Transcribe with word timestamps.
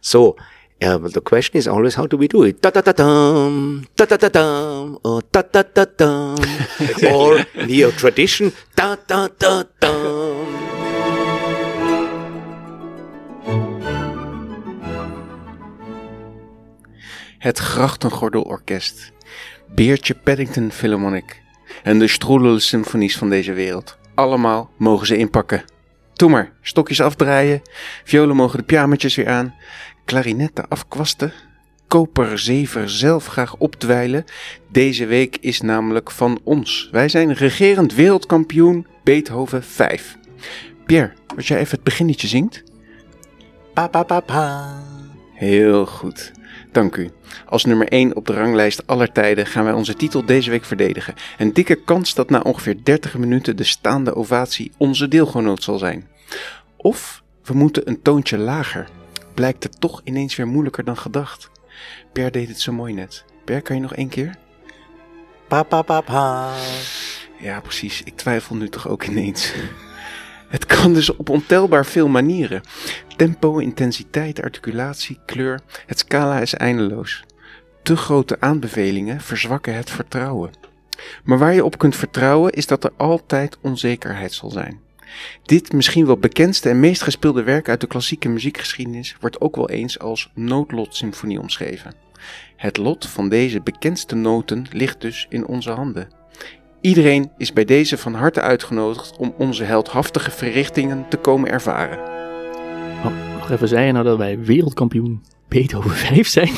So 0.00 0.36
uh, 0.82 0.96
the 1.12 1.20
question 1.20 1.58
is 1.58 1.68
always 1.68 1.94
how 1.94 2.06
do 2.06 2.16
we 2.16 2.26
do 2.26 2.42
it? 2.44 2.62
Dum, 2.62 2.72
da 2.72 4.00
da 4.00 4.18
da 4.18 4.28
dum, 4.28 4.98
or 5.02 5.22
da 5.30 5.42
da 5.42 5.62
da 5.72 5.84
dum, 5.96 6.36
or 7.12 7.46
neo 7.66 7.90
tradition, 7.90 8.52
da 8.74 8.96
da 9.06 9.28
da 9.38 9.64
dum. 9.78 10.46
Het 17.38 17.58
Grachtengordelorkest, 17.58 19.12
Beertje 19.74 20.14
Paddington 20.14 20.70
Philharmonic 20.70 21.42
en 21.82 21.98
de 21.98 22.08
Stroelel 22.08 22.58
Symfonies 22.58 23.16
van 23.16 23.30
deze 23.30 23.52
wereld. 23.52 23.98
Allemaal 24.14 24.70
mogen 24.76 25.06
ze 25.06 25.16
inpakken. 25.16 25.64
Doe 26.12 26.30
maar, 26.30 26.52
stokjes 26.62 27.00
afdraaien, 27.00 27.62
violen 28.04 28.36
mogen 28.36 28.58
de 28.58 28.64
pyjamatjes 28.64 29.14
weer 29.14 29.28
aan, 29.28 29.54
klarinetten 30.10 30.68
afkwasten, 30.68 31.32
koperzever 31.88 32.90
zelf 32.90 33.26
graag 33.26 33.56
opdwijlen. 33.56 34.24
Deze 34.68 35.06
week 35.06 35.36
is 35.40 35.60
namelijk 35.60 36.10
van 36.10 36.40
ons. 36.44 36.88
Wij 36.92 37.08
zijn 37.08 37.32
regerend 37.32 37.94
wereldkampioen 37.94 38.86
Beethoven 39.04 39.62
5. 39.62 40.16
Pierre, 40.86 41.12
als 41.36 41.48
jij 41.48 41.58
even 41.58 41.74
het 41.74 41.84
beginnetje 41.84 42.26
zingt. 42.26 42.62
Pa 43.74 43.88
pa 43.88 44.02
pa 44.02 44.20
pa. 44.20 44.82
Heel 45.34 45.86
goed. 45.86 46.32
Dank 46.72 46.96
u. 46.96 47.10
Als 47.46 47.64
nummer 47.64 47.88
1 47.88 48.16
op 48.16 48.26
de 48.26 48.32
ranglijst 48.32 48.86
aller 48.86 49.12
tijden 49.12 49.46
gaan 49.46 49.64
wij 49.64 49.72
onze 49.72 49.94
titel 49.94 50.24
deze 50.24 50.50
week 50.50 50.64
verdedigen. 50.64 51.14
Een 51.38 51.52
dikke 51.52 51.84
kans 51.84 52.14
dat 52.14 52.30
na 52.30 52.40
ongeveer 52.40 52.84
30 52.84 53.16
minuten 53.18 53.56
de 53.56 53.64
staande 53.64 54.14
ovatie 54.14 54.72
onze 54.76 55.08
deelgenoot 55.08 55.62
zal 55.62 55.78
zijn. 55.78 56.08
Of 56.76 57.22
we 57.44 57.54
moeten 57.54 57.88
een 57.88 58.02
toontje 58.02 58.38
lager. 58.38 58.88
Blijkt 59.34 59.62
het 59.62 59.80
toch 59.80 60.00
ineens 60.04 60.36
weer 60.36 60.46
moeilijker 60.46 60.84
dan 60.84 60.96
gedacht. 60.96 61.50
Per 62.12 62.30
deed 62.30 62.48
het 62.48 62.60
zo 62.60 62.72
mooi 62.72 62.92
net. 62.94 63.24
Per, 63.44 63.62
kan 63.62 63.76
je 63.76 63.82
nog 63.82 63.94
één 63.94 64.08
keer? 64.08 64.36
Pa 65.48 65.62
pa 65.62 65.82
pa 65.82 66.00
pa. 66.00 66.52
Ja, 67.38 67.60
precies. 67.60 68.02
Ik 68.02 68.16
twijfel 68.16 68.56
nu 68.56 68.68
toch 68.68 68.88
ook 68.88 69.04
ineens. 69.04 69.52
Het 70.48 70.66
kan 70.66 70.94
dus 70.94 71.16
op 71.16 71.28
ontelbaar 71.28 71.86
veel 71.86 72.08
manieren. 72.08 72.60
Tempo, 73.16 73.58
intensiteit, 73.58 74.42
articulatie, 74.42 75.18
kleur. 75.26 75.60
Het 75.86 75.98
scala 75.98 76.40
is 76.40 76.54
eindeloos. 76.54 77.24
Te 77.82 77.96
grote 77.96 78.36
aanbevelingen 78.40 79.20
verzwakken 79.20 79.74
het 79.74 79.90
vertrouwen. 79.90 80.50
Maar 81.24 81.38
waar 81.38 81.54
je 81.54 81.64
op 81.64 81.78
kunt 81.78 81.96
vertrouwen 81.96 82.52
is 82.52 82.66
dat 82.66 82.84
er 82.84 82.92
altijd 82.96 83.58
onzekerheid 83.60 84.32
zal 84.32 84.50
zijn. 84.50 84.80
Dit 85.42 85.72
misschien 85.72 86.06
wel 86.06 86.18
bekendste 86.18 86.68
en 86.68 86.80
meest 86.80 87.02
gespeelde 87.02 87.42
werk 87.42 87.68
uit 87.68 87.80
de 87.80 87.86
klassieke 87.86 88.28
muziekgeschiedenis 88.28 89.16
wordt 89.20 89.40
ook 89.40 89.56
wel 89.56 89.68
eens 89.70 89.98
als 89.98 90.30
noodlotsymfonie 90.34 91.40
omschreven. 91.40 91.94
Het 92.56 92.76
lot 92.76 93.06
van 93.06 93.28
deze 93.28 93.60
bekendste 93.60 94.14
noten 94.14 94.66
ligt 94.70 95.00
dus 95.00 95.26
in 95.28 95.46
onze 95.46 95.70
handen. 95.70 96.08
Iedereen 96.80 97.30
is 97.36 97.52
bij 97.52 97.64
deze 97.64 97.98
van 97.98 98.14
harte 98.14 98.40
uitgenodigd 98.40 99.16
om 99.16 99.34
onze 99.38 99.64
heldhaftige 99.64 100.30
verrichtingen 100.30 101.06
te 101.08 101.16
komen 101.16 101.50
ervaren. 101.50 101.98
Wacht 103.38 103.50
even, 103.50 103.68
zei 103.68 103.86
je 103.86 103.92
nou 103.92 104.04
dat 104.04 104.18
wij 104.18 104.38
wereldkampioen 104.38 105.24
Beethoven 105.48 105.90
5 105.90 106.28
zijn? 106.28 106.52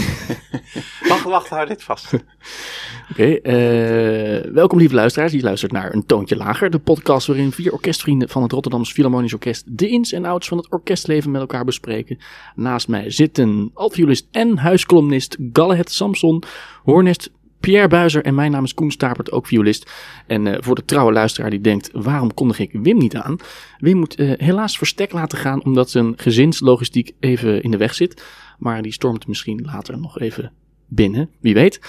Wacht, 1.08 1.24
wacht, 1.24 1.48
hou 1.48 1.66
dit 1.66 1.82
vast. 1.82 2.10
Oké, 3.10 3.24
eh, 3.24 4.52
welkom 4.52 4.78
lieve 4.78 4.94
luisteraars. 4.94 5.32
Je 5.32 5.42
luistert 5.42 5.72
naar 5.72 5.94
Een 5.94 6.06
Toontje 6.06 6.36
Lager, 6.36 6.70
de 6.70 6.78
podcast 6.78 7.26
waarin 7.26 7.52
vier 7.52 7.72
orkestvrienden 7.72 8.28
van 8.28 8.42
het 8.42 8.52
Rotterdamse 8.52 8.92
Philharmonisch 8.92 9.32
Orkest 9.32 9.78
de 9.78 9.88
ins 9.88 10.12
en 10.12 10.24
outs 10.24 10.48
van 10.48 10.58
het 10.58 10.70
orkestleven 10.70 11.30
met 11.30 11.40
elkaar 11.40 11.64
bespreken. 11.64 12.18
Naast 12.54 12.88
mij 12.88 13.10
zitten 13.10 13.70
altviolist 13.74 14.28
en 14.30 14.58
huiskolumnist 14.58 15.36
Gallehet 15.52 15.90
Samson, 15.90 16.42
hoornest 16.84 17.30
Pierre 17.60 17.88
Buizer 17.88 18.24
en 18.24 18.34
mijn 18.34 18.50
naam 18.50 18.64
is 18.64 18.74
Koen 18.74 18.90
Stapert, 18.90 19.32
ook 19.32 19.46
violist. 19.46 19.90
En 20.26 20.46
eh, 20.46 20.56
voor 20.60 20.74
de 20.74 20.84
trouwe 20.84 21.12
luisteraar 21.12 21.50
die 21.50 21.60
denkt, 21.60 21.90
waarom 21.92 22.34
kondig 22.34 22.58
ik 22.58 22.72
Wim 22.72 22.98
niet 22.98 23.16
aan? 23.16 23.36
Wim 23.78 23.96
moet 23.96 24.14
eh, 24.14 24.32
helaas 24.36 24.78
verstek 24.78 25.12
laten 25.12 25.38
gaan 25.38 25.64
omdat 25.64 25.90
zijn 25.90 26.14
gezinslogistiek 26.16 27.12
even 27.20 27.62
in 27.62 27.70
de 27.70 27.76
weg 27.76 27.94
zit. 27.94 28.24
Maar 28.58 28.82
die 28.82 28.92
stormt 28.92 29.26
misschien 29.26 29.62
later 29.64 29.98
nog 29.98 30.18
even 30.18 30.52
binnen, 30.88 31.30
wie 31.40 31.54
weet. 31.54 31.80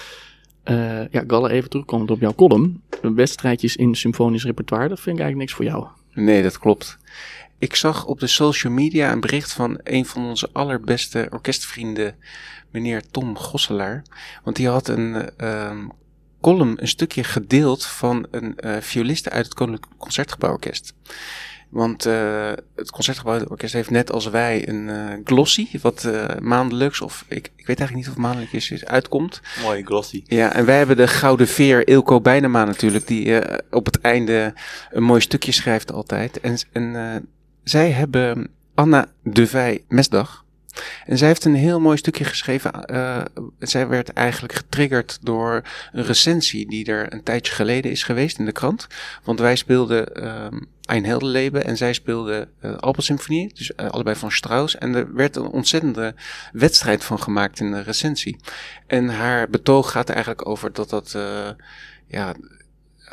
Eh, 0.64 1.08
ja, 1.10 1.24
Galle, 1.26 1.50
even 1.50 1.70
terugkomend 1.70 2.10
op 2.10 2.20
jouw 2.20 2.34
column. 2.34 2.82
Wedstrijdjes 3.02 3.76
in 3.76 3.94
symfonisch 3.94 4.44
repertoire, 4.44 4.88
dat 4.88 5.00
vind 5.00 5.16
ik 5.16 5.22
eigenlijk 5.22 5.50
niks 5.50 5.52
voor 5.52 5.64
jou. 5.64 5.86
Nee, 6.12 6.42
dat 6.42 6.58
klopt. 6.58 6.98
Ik 7.58 7.74
zag 7.74 8.04
op 8.04 8.20
de 8.20 8.26
social 8.26 8.72
media 8.72 9.12
een 9.12 9.20
bericht 9.20 9.52
van 9.52 9.80
een 9.82 10.06
van 10.06 10.24
onze 10.24 10.48
allerbeste 10.52 11.26
orkestvrienden, 11.30 12.14
meneer 12.70 13.02
Tom 13.10 13.36
Gosselaar. 13.36 14.02
Want 14.44 14.56
die 14.56 14.68
had 14.68 14.88
een 14.88 15.30
ehm, 15.36 15.86
column, 16.40 16.74
een 16.76 16.88
stukje 16.88 17.24
gedeeld 17.24 17.86
van 17.86 18.26
een 18.30 18.58
eh 18.58 18.80
violiste 18.80 19.30
uit 19.30 19.44
het 19.44 19.54
Koninklijk 19.54 19.92
Concertgebouworkest. 19.98 20.94
Want 21.74 22.06
eh, 22.06 22.52
het 22.76 22.90
Concertgebouworkest 22.90 23.72
heeft 23.72 23.90
net 23.90 24.12
als 24.12 24.26
wij 24.26 24.68
een 24.68 24.88
eh, 24.88 25.18
glossy, 25.24 25.68
wat 25.82 26.04
eh, 26.04 26.24
maandelijks, 26.40 27.00
of 27.00 27.24
ik, 27.28 27.50
ik 27.56 27.66
weet 27.66 27.78
eigenlijk 27.78 27.94
niet 27.94 28.06
of 28.06 28.12
het 28.12 28.22
maandelijks 28.22 28.70
is, 28.70 28.84
uitkomt. 28.84 29.40
Mooi, 29.62 29.84
glossy. 29.84 30.22
Ja, 30.26 30.52
en 30.52 30.64
wij 30.64 30.76
hebben 30.76 30.96
de 30.96 31.08
Gouden 31.08 31.48
Veer, 31.48 31.88
Ilko 31.88 32.20
Bijnema 32.20 32.64
natuurlijk, 32.64 33.06
die 33.06 33.40
op 33.70 33.84
het 33.86 34.00
einde 34.00 34.54
een 34.90 35.02
mooi 35.02 35.20
stukje 35.20 35.52
schrijft 35.52 35.92
altijd. 35.92 36.40
En, 36.40 36.58
en 36.72 37.28
zij 37.64 37.90
hebben 37.90 38.50
Anna 38.74 39.06
de 39.22 39.46
Vij 39.46 39.84
Mesdag. 39.88 40.44
En 41.06 41.18
zij 41.18 41.28
heeft 41.28 41.44
een 41.44 41.54
heel 41.54 41.80
mooi 41.80 41.96
stukje 41.96 42.24
geschreven. 42.24 42.70
zij 43.58 43.88
werd 43.88 44.12
eigenlijk 44.12 44.54
getriggerd 44.54 45.18
door 45.22 45.62
een 45.92 46.04
recensie 46.04 46.68
die 46.68 46.86
er 46.86 47.12
een 47.12 47.22
tijdje 47.22 47.52
geleden 47.52 47.90
is 47.90 48.02
geweest 48.02 48.38
in 48.38 48.44
de 48.44 48.52
krant. 48.52 48.86
Want 49.24 49.38
wij 49.40 49.56
speelden 49.56 50.06
Ein 50.84 51.04
Heldenleben 51.04 51.64
en 51.64 51.76
zij 51.76 51.92
speelde 51.92 52.48
uh, 52.64 52.76
Alpensymfonie, 52.76 53.50
dus 53.54 53.74
eh, 53.74 53.88
allebei 53.88 54.16
van 54.16 54.30
Strauss. 54.32 54.78
En 54.78 54.94
er 54.94 55.14
werd 55.14 55.36
een 55.36 55.46
ontzettende 55.46 56.14
wedstrijd 56.52 57.04
van 57.04 57.18
gemaakt 57.20 57.60
in 57.60 57.70
de 57.72 57.80
recensie. 57.82 58.36
En 58.86 59.08
haar 59.08 59.48
betoog 59.50 59.90
gaat 59.90 60.08
er 60.08 60.14
eigenlijk 60.14 60.48
over 60.48 60.72
dat 60.72 60.90
dat, 60.90 61.12
eh, 61.16 61.48
ja, 62.06 62.34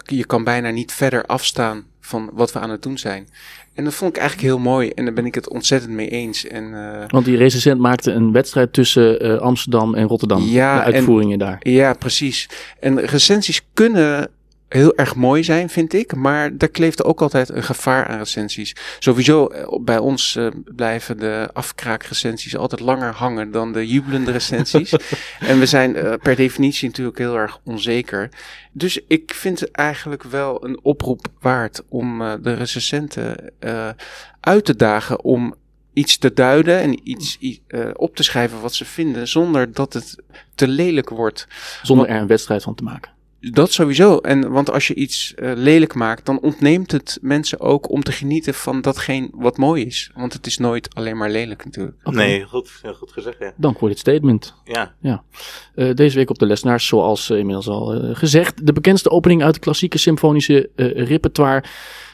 je 0.05 0.25
kan 0.25 0.43
bijna 0.43 0.69
niet 0.69 0.91
verder 0.91 1.25
afstaan 1.25 1.85
van 1.99 2.29
wat 2.33 2.51
we 2.53 2.59
aan 2.59 2.69
het 2.69 2.81
doen 2.83 2.97
zijn. 2.97 3.27
En 3.73 3.83
dat 3.83 3.93
vond 3.93 4.11
ik 4.15 4.19
eigenlijk 4.21 4.47
heel 4.49 4.59
mooi 4.59 4.89
en 4.89 5.05
daar 5.05 5.13
ben 5.13 5.25
ik 5.25 5.35
het 5.35 5.49
ontzettend 5.49 5.91
mee 5.93 6.09
eens. 6.09 6.47
En, 6.47 6.73
eh, 6.73 7.03
Want 7.07 7.25
die 7.25 7.37
recensent 7.37 7.79
maakte 7.79 8.11
een 8.11 8.31
wedstrijd 8.31 8.73
tussen 8.73 9.19
eh, 9.19 9.37
Amsterdam 9.37 9.95
en 9.95 10.07
Rotterdam. 10.07 10.41
Ja, 10.43 10.75
de 10.79 10.85
en- 10.85 10.93
uitvoeringen 10.93 11.39
daar. 11.39 11.57
Ja, 11.59 11.93
precies. 11.93 12.49
En 12.79 12.99
recensies 13.05 13.61
kunnen 13.73 14.29
heel 14.73 14.95
erg 14.95 15.15
mooi 15.15 15.43
zijn, 15.43 15.69
vind 15.69 15.93
ik. 15.93 16.15
Maar 16.15 16.57
daar 16.57 16.69
kleeft 16.69 17.03
ook 17.03 17.21
altijd 17.21 17.49
een 17.49 17.63
gevaar 17.63 18.07
aan 18.07 18.17
recensies. 18.17 18.75
Sowieso 18.99 19.47
eh, 19.47 19.79
bij 19.81 19.97
ons 19.97 20.35
eh, 20.35 20.47
blijven 20.75 21.17
de 21.17 21.49
afkraakrecensies 21.53 22.57
altijd 22.57 22.81
langer 22.81 23.13
hangen 23.13 23.51
dan 23.51 23.73
de 23.73 23.87
jubelende 23.87 24.31
recensies. 24.31 24.93
en 25.39 25.59
we 25.59 25.65
zijn 25.65 25.95
eh, 25.95 26.13
per 26.21 26.35
definitie 26.35 26.87
natuurlijk 26.87 27.17
heel 27.17 27.35
erg 27.35 27.59
onzeker. 27.63 28.29
Dus 28.71 28.99
ik 29.07 29.33
vind 29.33 29.59
het 29.59 29.71
eigenlijk 29.71 30.23
wel 30.23 30.65
een 30.65 30.79
oproep 30.83 31.27
waard 31.39 31.83
om 31.89 32.19
de 32.41 32.53
recensenten 32.53 33.53
uit 34.39 34.65
te 34.65 34.75
dagen 34.75 35.23
om 35.23 35.55
iets 35.93 36.17
te 36.17 36.33
duiden 36.33 36.79
en 36.79 37.09
iets 37.09 37.37
op 37.93 38.15
te 38.15 38.23
schrijven 38.23 38.61
wat 38.61 38.73
ze 38.73 38.85
vinden, 38.85 39.27
zonder 39.27 39.73
dat 39.73 39.93
het 39.93 40.15
te 40.55 40.67
lelijk 40.67 41.09
wordt. 41.09 41.47
Zonder 41.81 42.07
er 42.07 42.21
een 42.21 42.27
wedstrijd 42.27 42.63
van 42.63 42.75
te 42.75 42.83
maken. 42.83 43.11
Dat 43.41 43.71
sowieso. 43.71 44.17
En 44.17 44.51
want 44.51 44.71
als 44.71 44.87
je 44.87 44.93
iets 44.93 45.33
eh, 45.35 45.51
lelijk 45.55 45.93
maakt, 45.93 46.25
dan 46.25 46.39
ontneemt 46.39 46.91
het 46.91 47.17
mensen 47.21 47.59
ook 47.59 47.89
om 47.89 48.03
te 48.03 48.11
genieten 48.11 48.53
van 48.53 48.81
datgene 48.81 49.29
wat 49.31 49.57
mooi 49.57 49.85
is. 49.85 50.11
Want 50.15 50.33
het 50.33 50.45
is 50.45 50.57
nooit 50.57 50.95
alleen 50.95 51.17
maar 51.17 51.29
lelijk 51.29 51.65
natuurlijk. 51.65 51.97
Nee, 52.03 52.43
goed, 52.43 52.79
heel 52.81 52.93
goed 52.93 53.11
gezegd, 53.11 53.39
ja. 53.39 53.53
Dank 53.57 53.77
voor 53.77 53.89
dit 53.89 53.99
statement. 53.99 54.55
Ja, 54.63 54.93
Eh, 55.75 55.93
deze 55.93 56.15
week 56.15 56.29
op 56.29 56.39
de 56.39 56.45
lesnaars, 56.45 56.87
zoals 56.87 57.29
eh, 57.29 57.37
inmiddels 57.37 57.67
al 57.67 58.13
gezegd, 58.13 58.65
de 58.65 58.73
bekendste 58.73 59.09
opening 59.09 59.43
uit 59.43 59.55
het 59.55 59.63
klassieke 59.63 59.97
symfonische 59.97 60.69
repertoire. 60.95 61.63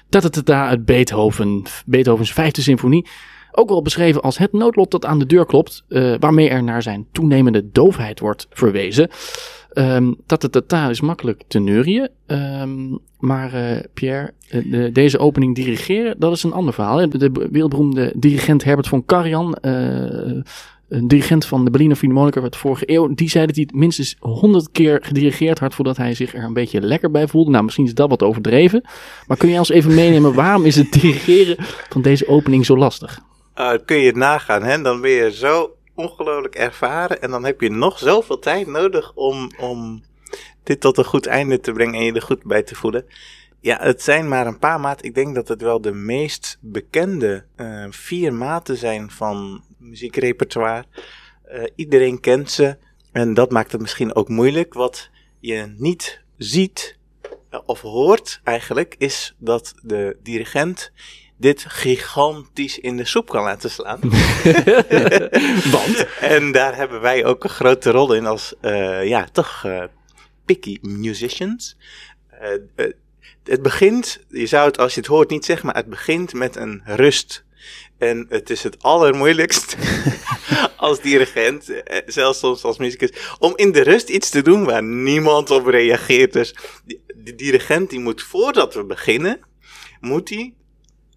Tatatata 0.09 0.67
uit 0.67 0.85
Beethoven, 0.85 1.63
Beethovens 1.85 2.33
vijfde 2.33 2.61
symfonie. 2.61 3.07
Ook 3.51 3.69
wel 3.69 3.81
beschreven 3.81 4.21
als 4.21 4.37
het 4.37 4.53
noodlot 4.53 4.91
dat 4.91 5.05
aan 5.05 5.19
de 5.19 5.25
deur 5.25 5.45
klopt, 5.45 5.83
eh, 5.87 6.15
waarmee 6.19 6.49
er 6.49 6.63
naar 6.63 6.81
zijn 6.81 7.07
toenemende 7.11 7.71
doofheid 7.71 8.19
wordt 8.19 8.47
verwezen. 8.49 9.09
Ehm 9.77 10.11
tatatata 10.25 10.89
is 10.89 11.01
makkelijk 11.01 11.43
te 11.47 11.59
neurien, 11.59 12.09
ehm, 12.25 12.87
maar 13.19 13.53
eh, 13.53 13.83
Pierre, 13.93 14.33
eh, 14.49 14.71
de- 14.71 14.91
deze 14.91 15.17
opening 15.19 15.55
dirigeren, 15.55 16.15
dat 16.19 16.31
is 16.33 16.43
een 16.43 16.53
ander 16.53 16.73
verhaal. 16.73 16.97
hè. 16.97 17.07
De 17.07 17.47
wereldberoemde 17.51 18.13
dirigent 18.15 18.63
Herbert 18.63 18.87
von 18.87 19.05
Karajan, 19.05 19.55
eh, 19.55 19.71
een 20.89 21.07
dirigent 21.07 21.45
van 21.45 21.65
de 21.65 21.71
Berliner 21.71 21.95
Philharmoniker 21.95 22.41
uit 22.41 22.51
de 22.51 22.57
vorige 22.57 22.91
eeuw, 22.91 23.13
die 23.13 23.29
zei 23.29 23.45
dat 23.45 23.55
hij 23.55 23.63
het 23.67 23.79
minstens 23.79 24.15
honderd 24.19 24.71
keer 24.71 24.99
gedirigeerd 25.03 25.59
had 25.59 25.73
voordat 25.75 25.97
hij 25.97 26.13
zich 26.13 26.33
er 26.33 26.43
een 26.43 26.53
beetje 26.53 26.81
lekker 26.81 27.11
bij 27.11 27.27
voelde. 27.27 27.51
Nou, 27.51 27.63
misschien 27.63 27.85
is 27.85 27.93
dat 27.93 28.09
wat 28.09 28.23
overdreven, 28.23 28.81
maar 29.27 29.37
kun 29.37 29.49
je 29.49 29.57
ons 29.59 29.69
even 29.69 29.93
meenemen, 29.95 30.33
waarom 30.43 30.65
is 30.65 30.75
het 30.75 30.91
dirigeren 30.91 31.55
van 31.89 32.01
deze 32.01 32.27
opening 32.27 32.65
zo 32.65 32.77
lastig? 32.77 33.19
Uh, 33.59 33.71
kun 33.85 33.97
je 33.97 34.05
het 34.07 34.15
nagaan, 34.15 34.63
hè? 34.63 34.81
Dan 34.81 35.01
ben 35.01 35.11
je 35.11 35.31
zo 35.31 35.71
ongelooflijk 35.97 36.55
ervaren. 36.55 37.21
En 37.21 37.29
dan 37.29 37.45
heb 37.45 37.61
je 37.61 37.69
nog 37.69 37.99
zoveel 37.99 38.39
tijd 38.39 38.67
nodig 38.67 39.11
om, 39.13 39.51
om 39.59 40.03
dit 40.63 40.81
tot 40.81 40.97
een 40.97 41.05
goed 41.05 41.25
einde 41.25 41.59
te 41.59 41.71
brengen 41.71 41.93
en 41.93 42.03
je 42.03 42.13
er 42.13 42.21
goed 42.21 42.43
bij 42.43 42.63
te 42.63 42.75
voelen. 42.75 43.05
Ja, 43.59 43.77
het 43.81 44.01
zijn 44.01 44.27
maar 44.27 44.47
een 44.47 44.59
paar 44.59 44.79
maten. 44.79 45.05
Ik 45.05 45.15
denk 45.15 45.35
dat 45.35 45.47
het 45.47 45.61
wel 45.61 45.81
de 45.81 45.93
meest 45.93 46.57
bekende 46.61 47.45
eh, 47.55 47.85
vier 47.89 48.33
maten 48.33 48.77
zijn 48.77 49.11
van 49.11 49.63
muziekrepertoire. 49.77 50.85
Eh, 51.43 51.63
iedereen 51.75 52.19
kent 52.19 52.51
ze. 52.51 52.77
En 53.11 53.33
dat 53.33 53.51
maakt 53.51 53.71
het 53.71 53.81
misschien 53.81 54.15
ook 54.15 54.29
moeilijk. 54.29 54.73
Wat 54.73 55.09
je 55.39 55.73
niet 55.77 56.21
ziet 56.37 56.97
eh, 57.49 57.59
of 57.65 57.81
hoort 57.81 58.41
eigenlijk, 58.43 58.95
is 58.97 59.35
dat 59.37 59.73
de 59.81 60.17
dirigent 60.23 60.91
dit 61.37 61.65
gigantisch 61.67 62.79
in 62.79 62.97
de 62.97 63.05
soep 63.05 63.29
kan 63.29 63.43
laten 63.43 63.69
slaan. 63.69 63.99
Want? 65.75 66.05
En 66.19 66.51
daar 66.51 66.75
hebben 66.75 67.01
wij 67.01 67.25
ook 67.25 67.43
een 67.43 67.49
grote 67.49 67.91
rol 67.91 68.13
in 68.13 68.25
als, 68.25 68.53
uh, 68.61 69.07
ja, 69.07 69.27
toch 69.31 69.63
uh, 69.65 69.83
picky 70.45 70.77
musicians. 70.81 71.77
Uh, 72.41 72.85
het 73.43 73.61
begint, 73.61 74.19
je 74.29 74.45
zou 74.45 74.67
het 74.67 74.77
als 74.77 74.93
je 74.93 74.99
het 74.99 75.09
hoort 75.09 75.29
niet 75.29 75.45
zeggen, 75.45 75.65
maar 75.65 75.75
het 75.75 75.89
begint 75.89 76.33
met 76.33 76.55
een 76.55 76.81
rust. 76.85 77.45
En 77.97 78.25
het 78.29 78.49
is 78.49 78.63
het 78.63 78.83
allermoeilijkst 78.83 79.77
als 80.77 81.01
dirigent, 81.01 81.71
zelfs 82.05 82.39
soms 82.39 82.63
als 82.63 82.77
muzikus, 82.77 83.35
om 83.39 83.53
in 83.55 83.71
de 83.71 83.81
rust 83.81 84.09
iets 84.09 84.29
te 84.29 84.41
doen 84.41 84.65
waar 84.65 84.83
niemand 84.83 85.51
op 85.51 85.65
reageert. 85.65 86.33
Dus 86.33 86.55
de 87.15 87.35
dirigent 87.35 87.89
die 87.89 87.99
moet 87.99 88.23
voordat 88.23 88.73
we 88.73 88.83
beginnen, 88.83 89.39
moet 89.99 90.29
hij 90.29 90.53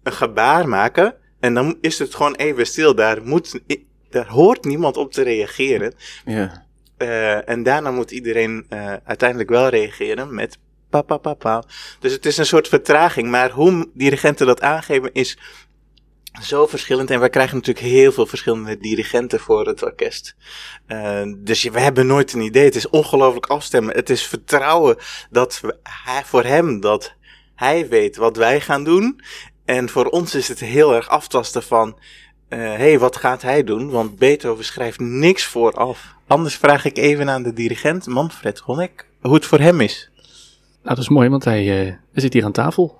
een 0.03 0.13
gebaar 0.13 0.67
maken. 0.67 1.15
En 1.39 1.53
dan 1.53 1.77
is 1.81 1.99
het 1.99 2.15
gewoon 2.15 2.35
even 2.35 2.65
stil. 2.65 2.95
Daar, 2.95 3.23
moet, 3.23 3.59
daar 4.09 4.27
hoort 4.27 4.63
niemand 4.63 4.97
op 4.97 5.11
te 5.11 5.21
reageren. 5.21 5.93
Ja. 6.25 6.65
Uh, 6.97 7.49
en 7.49 7.63
daarna 7.63 7.91
moet 7.91 8.11
iedereen 8.11 8.65
uh, 8.69 8.93
uiteindelijk 9.03 9.49
wel 9.49 9.67
reageren 9.67 10.33
met 10.33 10.57
pa, 10.89 11.01
pa, 11.01 11.17
pa, 11.17 11.33
pa. 11.33 11.63
Dus 11.99 12.11
het 12.11 12.25
is 12.25 12.37
een 12.37 12.45
soort 12.45 12.67
vertraging. 12.67 13.29
Maar 13.29 13.51
hoe 13.51 13.89
dirigenten 13.93 14.45
dat 14.45 14.61
aangeven 14.61 15.13
is 15.13 15.37
zo 16.41 16.67
verschillend. 16.67 17.11
En 17.11 17.19
wij 17.19 17.29
krijgen 17.29 17.55
natuurlijk 17.55 17.85
heel 17.85 18.11
veel 18.11 18.25
verschillende 18.25 18.77
dirigenten 18.77 19.39
voor 19.39 19.67
het 19.67 19.83
orkest. 19.83 20.35
Uh, 20.87 21.21
dus 21.37 21.63
we 21.63 21.79
hebben 21.79 22.07
nooit 22.07 22.33
een 22.33 22.41
idee. 22.41 22.63
Het 22.63 22.75
is 22.75 22.89
ongelooflijk 22.89 23.45
afstemmen. 23.45 23.95
Het 23.95 24.09
is 24.09 24.27
vertrouwen 24.27 24.97
dat 25.29 25.59
we, 25.61 25.77
hij, 25.83 26.23
voor 26.25 26.43
hem 26.43 26.79
dat 26.79 27.15
hij 27.55 27.87
weet 27.87 28.15
wat 28.15 28.37
wij 28.37 28.61
gaan 28.61 28.83
doen. 28.83 29.21
En 29.71 29.89
voor 29.89 30.05
ons 30.05 30.35
is 30.35 30.47
het 30.47 30.59
heel 30.59 30.95
erg 30.95 31.09
aftasten 31.09 31.63
van, 31.63 31.97
hé, 32.47 32.71
uh, 32.71 32.77
hey, 32.77 32.99
wat 32.99 33.15
gaat 33.15 33.41
hij 33.41 33.63
doen? 33.63 33.89
Want 33.89 34.15
Beethoven 34.15 34.65
schrijft 34.65 34.99
niks 34.99 35.45
vooraf. 35.45 36.15
Anders 36.27 36.55
vraag 36.55 36.85
ik 36.85 36.97
even 36.97 37.29
aan 37.29 37.43
de 37.43 37.53
dirigent, 37.53 38.07
Manfred 38.07 38.59
Honeck, 38.59 39.05
hoe 39.21 39.33
het 39.33 39.45
voor 39.45 39.59
hem 39.59 39.81
is. 39.81 40.09
Nou, 40.83 40.95
dat 40.95 40.97
is 40.97 41.09
mooi, 41.09 41.29
want 41.29 41.43
hij, 41.43 41.63
uh, 41.63 41.93
hij 42.11 42.21
zit 42.21 42.33
hier 42.33 42.43
aan 42.43 42.51
tafel. 42.51 42.99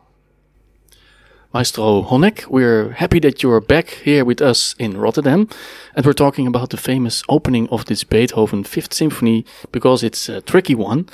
Maestro 1.51 2.03
Honeck, 2.03 2.47
we're 2.49 2.91
happy 2.93 3.19
that 3.19 3.41
you're 3.41 3.65
back 3.65 4.01
here 4.03 4.25
with 4.25 4.41
us 4.41 4.73
in 4.77 4.95
Rotterdam. 4.95 5.47
And 5.93 6.05
we're 6.05 6.13
talking 6.13 6.47
about 6.47 6.69
the 6.69 6.77
famous 6.77 7.27
opening 7.27 7.69
of 7.69 7.83
this 7.83 8.07
Beethoven 8.07 8.65
Fifth 8.65 8.93
Symphony 8.93 9.45
because 9.69 10.05
it's 10.05 10.29
a 10.29 10.41
tricky 10.41 10.75
one. 10.75 11.05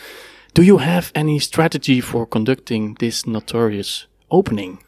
Do 0.51 0.62
you 0.62 0.80
have 0.80 1.09
any 1.12 1.39
strategy 1.39 2.01
for 2.01 2.27
conducting 2.27 2.98
this 2.98 3.25
notorious 3.25 4.07
opening? 4.27 4.86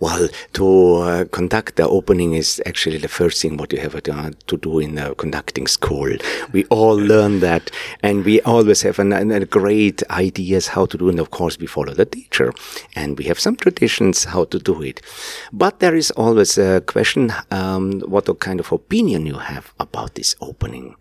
Well, 0.00 0.28
to 0.52 0.94
uh, 0.96 1.24
conduct 1.26 1.76
the 1.76 1.88
opening 1.88 2.34
is 2.34 2.62
actually 2.66 2.98
the 2.98 3.08
first 3.08 3.42
thing 3.42 3.56
what 3.56 3.72
you 3.72 3.80
have 3.80 4.00
to, 4.02 4.34
to 4.46 4.56
do 4.56 4.78
in 4.78 4.94
the 4.94 5.14
conducting 5.16 5.66
school. 5.66 6.16
We 6.52 6.64
all 6.66 6.94
learn 6.94 7.40
that, 7.40 7.70
and 8.02 8.24
we 8.24 8.40
always 8.42 8.82
have 8.82 8.98
an, 8.98 9.12
an, 9.12 9.32
a 9.32 9.44
great 9.44 10.02
ideas 10.10 10.68
how 10.68 10.86
to 10.86 10.96
do, 10.96 11.08
and 11.08 11.18
of 11.18 11.30
course 11.30 11.58
we 11.58 11.66
follow 11.66 11.94
the 11.94 12.04
teacher, 12.04 12.52
and 12.94 13.18
we 13.18 13.24
have 13.24 13.40
some 13.40 13.56
traditions 13.56 14.24
how 14.24 14.44
to 14.44 14.58
do 14.58 14.82
it. 14.82 15.02
But 15.52 15.80
there 15.80 15.96
is 15.96 16.10
always 16.12 16.56
a 16.58 16.80
question: 16.80 17.32
um, 17.50 18.00
what 18.02 18.26
kind 18.38 18.60
of 18.60 18.70
opinion 18.70 19.26
you 19.26 19.38
have 19.38 19.72
about 19.80 20.14
this 20.14 20.36
opening? 20.40 20.96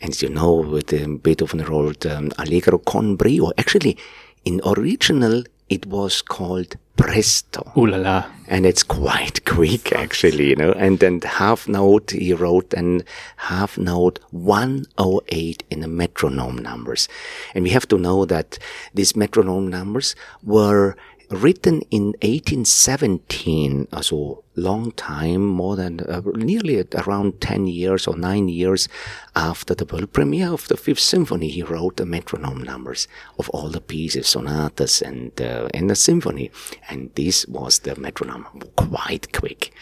And 0.00 0.20
you 0.22 0.30
know, 0.30 0.54
with 0.54 0.92
um, 0.94 1.18
Beethoven 1.18 1.64
wrote 1.64 2.06
um, 2.06 2.32
Allegro 2.38 2.78
con 2.78 3.16
brio. 3.16 3.52
Actually, 3.58 3.98
in 4.44 4.60
original 4.64 5.44
it 5.68 5.86
was 5.86 6.22
called 6.22 6.76
presto. 6.96 7.72
Ooh 7.76 7.86
la 7.86 7.96
la. 7.96 8.24
And 8.48 8.66
it's 8.66 8.82
quite 8.82 9.44
quick 9.44 9.92
actually, 9.92 10.48
you 10.48 10.56
know. 10.56 10.72
And 10.72 10.98
then 10.98 11.20
half 11.20 11.68
note 11.68 12.10
he 12.10 12.32
wrote 12.32 12.74
and 12.74 13.04
half 13.36 13.78
note 13.78 14.18
108 14.30 15.62
in 15.70 15.80
the 15.80 15.88
metronome 15.88 16.58
numbers. 16.58 17.08
And 17.54 17.64
we 17.64 17.70
have 17.70 17.86
to 17.88 17.98
know 17.98 18.24
that 18.24 18.58
these 18.94 19.14
metronome 19.14 19.68
numbers 19.68 20.16
were 20.42 20.96
written 21.30 21.82
in 21.90 22.14
1817, 22.22 23.88
so 24.00 24.44
long 24.56 24.92
time, 24.92 25.46
more 25.46 25.76
than 25.76 26.00
uh, 26.00 26.22
nearly 26.34 26.84
around 26.94 27.40
10 27.40 27.66
years 27.66 28.06
or 28.06 28.16
9 28.16 28.48
years 28.48 28.88
after 29.36 29.74
the 29.74 29.84
world 29.84 30.12
premiere 30.12 30.52
of 30.52 30.66
the 30.68 30.76
Fifth 30.76 31.00
Symphony, 31.00 31.48
he 31.48 31.62
wrote 31.62 31.96
the 31.96 32.06
metronome 32.06 32.62
numbers 32.62 33.08
of 33.38 33.48
all 33.50 33.68
the 33.68 33.80
pieces, 33.80 34.26
sonatas 34.26 35.02
and, 35.02 35.40
uh, 35.40 35.68
and 35.74 35.90
the 35.90 35.96
symphony. 35.96 36.50
And 36.88 37.10
this 37.14 37.46
was 37.46 37.80
the 37.80 37.94
metronome, 37.96 38.46
quite 38.76 39.32
quick. 39.32 39.72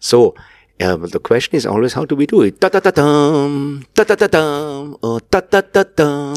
So, 0.00 0.34
uh, 0.80 0.96
the 0.96 1.20
question 1.20 1.56
is 1.56 1.66
always 1.66 1.92
how 1.92 2.04
do 2.04 2.16
we 2.16 2.26
do 2.26 2.42
it? 2.42 2.60
Da 2.60 2.68
da 2.68 2.80
da 2.80 2.90
dum, 2.90 3.86
da 3.94 4.04
da 4.04 4.14
da 4.14 4.26
dum, 4.26 4.96
or 5.02 5.20
da 5.30 5.40
da 5.40 5.60
da 5.60 5.84
dum, 5.84 6.34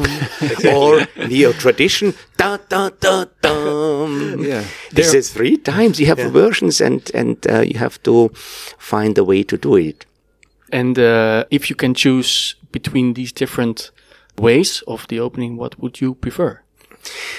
or 0.74 1.08
the 1.28 1.54
tradition 1.58 2.14
da 2.38 2.58
da 2.58 2.90
da 2.90 3.26
dum. 3.42 4.44
Yeah. 4.44 4.64
This 4.92 5.14
is 5.14 5.32
three 5.32 5.58
times. 5.58 6.00
You 6.00 6.06
have 6.08 6.20
yeah. 6.20 6.30
versions, 6.30 6.82
and 6.82 7.10
and 7.14 7.38
uh, 7.50 7.62
you 7.62 7.80
have 7.80 8.02
to 8.04 8.30
find 8.78 9.18
a 9.18 9.24
way 9.24 9.44
to 9.44 9.58
do 9.58 9.76
it. 9.76 10.06
And 10.72 11.00
uh, 11.00 11.46
if 11.50 11.70
you 11.70 11.76
can 11.76 11.94
choose 11.94 12.56
between 12.72 13.14
these 13.14 13.32
different 13.32 13.92
ways 14.38 14.84
of 14.88 15.08
the 15.08 15.20
opening, 15.20 15.58
what 15.58 15.80
would 15.80 16.00
you 16.02 16.14
prefer? 16.16 16.62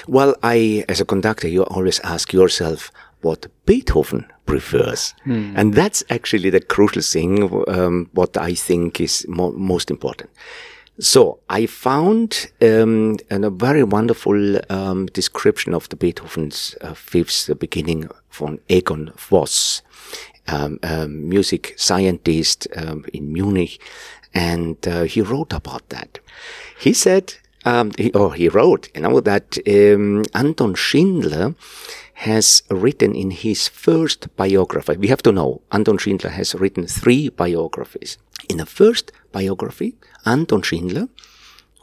Well, 0.07 0.35
I, 0.41 0.83
as 0.89 0.99
a 0.99 1.05
conductor, 1.05 1.47
you 1.47 1.63
always 1.63 1.99
ask 2.01 2.33
yourself 2.33 2.91
what 3.21 3.47
Beethoven 3.65 4.25
prefers. 4.49 5.13
Hmm. 5.23 5.53
And 5.55 5.73
that's 5.73 6.03
actually 6.09 6.49
the 6.49 6.59
crucial 6.59 7.01
thing, 7.01 7.63
um, 7.67 8.09
what 8.13 8.37
I 8.37 8.55
think 8.55 8.99
is 8.99 9.25
mo 9.27 9.51
most 9.51 9.91
important. 9.91 10.29
So 10.99 11.39
I 11.49 11.65
found 11.65 12.51
um, 12.61 13.17
a 13.29 13.49
very 13.49 13.83
wonderful 13.83 14.59
um, 14.69 15.05
description 15.05 15.73
of 15.73 15.87
the 15.87 15.95
Beethoven's 15.95 16.75
uh, 16.81 16.93
fifth 16.93 17.49
beginning 17.57 18.09
from 18.29 18.59
Egon 18.67 19.11
Voss, 19.15 19.81
um, 20.47 20.77
a 20.83 21.07
music 21.07 21.73
scientist 21.77 22.67
um, 22.75 23.05
in 23.13 23.31
Munich, 23.31 23.79
and 24.33 24.75
uh, 24.87 25.03
he 25.03 25.21
wrote 25.21 25.53
about 25.53 25.87
that. 25.89 26.19
He 26.79 26.93
said, 26.93 27.33
um, 27.65 27.91
he, 27.97 28.11
or 28.11 28.33
he 28.33 28.49
wrote, 28.49 28.89
you 28.93 29.01
know, 29.01 29.21
that 29.21 29.57
um, 29.67 30.23
Anton 30.33 30.75
Schindler 30.75 31.55
has 32.19 32.63
written 32.69 33.15
in 33.15 33.31
his 33.31 33.69
first 33.69 34.35
biography. 34.35 34.97
We 34.97 35.07
have 35.07 35.23
to 35.23 35.31
know 35.31 35.61
Anton 35.71 35.97
Schindler 35.97 36.31
has 36.31 36.53
written 36.53 36.85
three 36.85 37.29
biographies. 37.29 38.17
In 38.49 38.57
the 38.57 38.65
first 38.65 39.13
biography, 39.31 39.95
Anton 40.25 40.61
Schindler, 40.61 41.07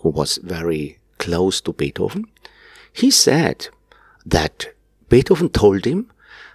who 0.00 0.11
was 0.11 0.37
very 0.43 0.99
close 1.19 1.62
to 1.62 1.73
Beethoven, 1.73 2.26
he 2.93 3.11
said 3.11 3.69
that 4.26 4.75
Beethoven 5.09 5.49
told 5.49 5.87
him 5.87 6.11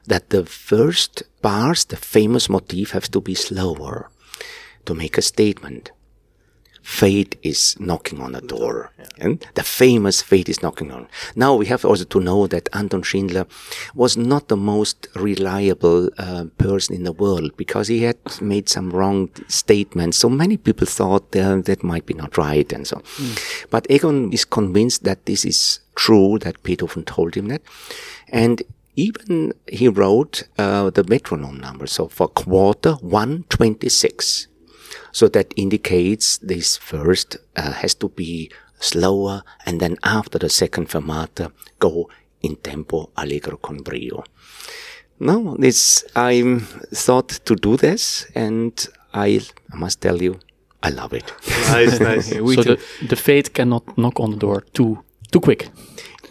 that 0.06 0.30
the 0.30 0.46
first 0.46 1.24
bars, 1.42 1.86
the 1.86 1.98
famous 1.98 2.50
motif, 2.50 2.92
have 2.92 3.10
to 3.10 3.20
be 3.20 3.34
slower 3.34 4.12
to 4.86 4.94
make 4.94 5.18
a 5.18 5.24
statement 5.24 5.92
fate 6.82 7.36
is 7.44 7.76
knocking 7.80 8.22
on 8.22 8.32
the 8.34 8.42
door. 8.42 8.92
Yeah. 8.98 9.06
And 9.20 9.48
the 9.54 9.64
famous 9.64 10.22
fate 10.22 10.50
is 10.50 10.62
knocking 10.62 10.92
on. 10.92 11.08
Now 11.36 11.56
we 11.56 11.66
have 11.68 11.86
also 11.86 12.04
to 12.06 12.20
know 12.20 12.48
that 12.48 12.70
Anton 12.74 13.04
Schindler 13.04 13.46
was 13.96 14.18
not 14.18 14.48
the 14.48 14.58
most 14.58 15.08
reliable 15.16 16.10
uh, 16.18 16.46
person 16.58 16.96
in 16.96 17.04
the 17.04 17.12
world 17.12 17.56
because 17.58 17.88
he 17.88 18.04
had 18.04 18.18
made 18.42 18.70
some 18.70 18.90
wrong 18.90 19.30
statements. 19.48 20.18
So 20.18 20.30
many 20.30 20.58
people 20.58 20.88
thought 20.88 21.36
uh, 21.36 21.58
that 21.62 21.84
might 21.84 22.06
be 22.06 22.14
not 22.14 22.38
right 22.38 22.72
and 22.74 22.88
so. 22.88 22.98
Mm. 22.98 23.68
But 23.70 23.90
Egon 23.90 24.34
is 24.34 24.46
convinced 24.46 25.04
that 25.04 25.26
this 25.26 25.46
is 25.46 25.80
true, 25.96 26.40
that 26.40 26.64
Beethoven 26.64 27.04
told 27.04 27.36
him 27.36 27.48
that. 27.50 27.62
And 28.30 28.64
even 28.96 29.54
he 29.68 29.88
wrote 29.88 30.44
uh, 30.58 30.90
the 30.90 31.04
metronome 31.04 31.60
number. 31.60 31.88
So 31.88 32.08
for 32.08 32.28
quarter 32.28 32.94
126 32.94 34.48
so 35.12 35.28
that 35.30 35.54
indicates 35.56 36.38
this 36.40 36.78
first 36.78 37.38
uh, 37.56 37.72
has 37.74 37.96
to 37.96 38.10
be 38.10 38.52
slower 38.80 39.44
and 39.66 39.80
then 39.80 39.98
after 40.04 40.40
the 40.40 40.50
second 40.50 40.90
fermata 40.90 41.52
go 41.80 42.10
in 42.42 42.56
tempo 42.56 43.10
allegro 43.16 43.58
con 43.58 43.78
brio. 43.78 44.24
Now 45.20 45.56
this 45.60 46.04
I 46.16 46.60
thought 46.94 47.30
to 47.46 47.56
do 47.56 47.78
this 47.78 48.26
and 48.36 48.74
I 49.14 49.42
must 49.74 50.02
tell 50.02 50.22
you 50.22 50.40
I 50.84 50.90
love 50.90 51.14
it. 51.14 51.32
Nice, 51.70 52.00
nice. 52.00 52.32
So 52.56 52.64
the, 52.64 52.80
the 53.08 53.16
fate 53.16 53.54
cannot 53.54 53.98
knock 53.98 54.20
on 54.20 54.32
the 54.32 54.38
door 54.38 54.62
too 54.74 55.04
too 55.32 55.40
quick. 55.40 55.70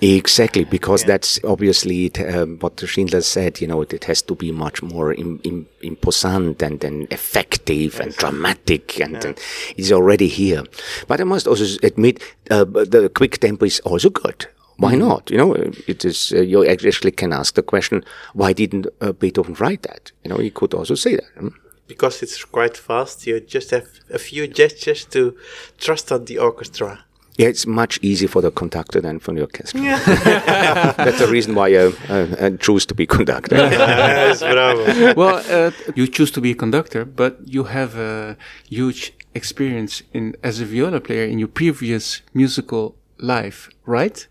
Exactly, 0.02 0.64
because 0.64 1.04
that's 1.04 1.38
obviously 1.44 2.06
it, 2.06 2.18
um, 2.34 2.58
what 2.60 2.80
Schindler 2.80 3.20
said. 3.20 3.60
You 3.60 3.66
know, 3.66 3.82
it, 3.82 3.92
it 3.92 4.04
has 4.04 4.22
to 4.22 4.34
be 4.34 4.50
much 4.50 4.82
more 4.82 5.12
im, 5.12 5.40
im, 5.44 5.66
imposant 5.82 6.62
and, 6.62 6.82
and 6.82 7.12
effective 7.12 8.00
and 8.00 8.14
dramatic, 8.16 8.98
and, 8.98 9.22
and 9.22 9.38
it's 9.76 9.92
already 9.92 10.28
here. 10.28 10.64
But 11.06 11.20
I 11.20 11.24
must 11.24 11.46
also 11.46 11.64
admit, 11.82 12.22
uh, 12.50 12.64
the 12.64 13.10
quick 13.14 13.38
tempo 13.38 13.66
is 13.66 13.80
also 13.80 14.08
good. 14.08 14.46
Why 14.78 14.94
not? 14.94 15.30
You 15.30 15.36
know, 15.36 15.54
it 15.86 16.04
is. 16.06 16.32
Uh, 16.34 16.40
you 16.40 16.66
actually 16.66 17.12
can 17.12 17.34
ask 17.34 17.54
the 17.54 17.62
question: 17.62 18.02
Why 18.32 18.54
didn't 18.54 18.86
uh, 19.02 19.12
Beethoven 19.12 19.54
write 19.60 19.82
that? 19.82 20.12
You 20.24 20.30
know, 20.30 20.38
he 20.38 20.50
could 20.50 20.72
also 20.72 20.94
say 20.94 21.16
that. 21.16 21.28
hmm? 21.38 21.48
because 21.90 22.22
it's 22.22 22.44
quite 22.44 22.76
fast, 22.76 23.26
you 23.26 23.40
just 23.40 23.72
have 23.72 23.88
a 24.10 24.18
few 24.18 24.46
gestures 24.46 25.04
to 25.06 25.36
trust 25.76 26.12
on 26.12 26.24
the 26.26 26.38
orchestra. 26.38 27.04
Yeah, 27.40 27.48
it's 27.48 27.66
much 27.66 27.98
easier 28.02 28.28
for 28.28 28.42
the 28.42 28.50
conductor 28.50 29.00
than 29.00 29.18
for 29.18 29.32
the 29.32 29.40
orchestra. 29.40 29.80
That's 31.04 31.20
the 31.20 31.26
reason 31.26 31.54
why 31.54 31.68
I, 31.68 31.84
uh, 32.10 32.36
I 32.38 32.50
choose 32.50 32.84
to 32.84 32.94
be 32.94 33.06
conductor. 33.06 33.56
yes, 33.56 34.40
bravo. 34.40 35.14
well, 35.14 35.42
uh, 35.48 35.70
you 35.94 36.06
choose 36.06 36.30
to 36.32 36.42
be 36.42 36.50
a 36.50 36.54
conductor, 36.54 37.06
but 37.06 37.38
you 37.46 37.64
have 37.64 37.96
a 37.96 38.36
huge 38.68 39.14
experience 39.34 40.02
in 40.12 40.36
as 40.42 40.60
a 40.60 40.66
viola 40.66 41.00
player 41.00 41.24
in 41.24 41.38
your 41.38 41.48
previous 41.48 42.20
musical 42.34 42.94
life, 43.16 43.70
right? 43.86 44.26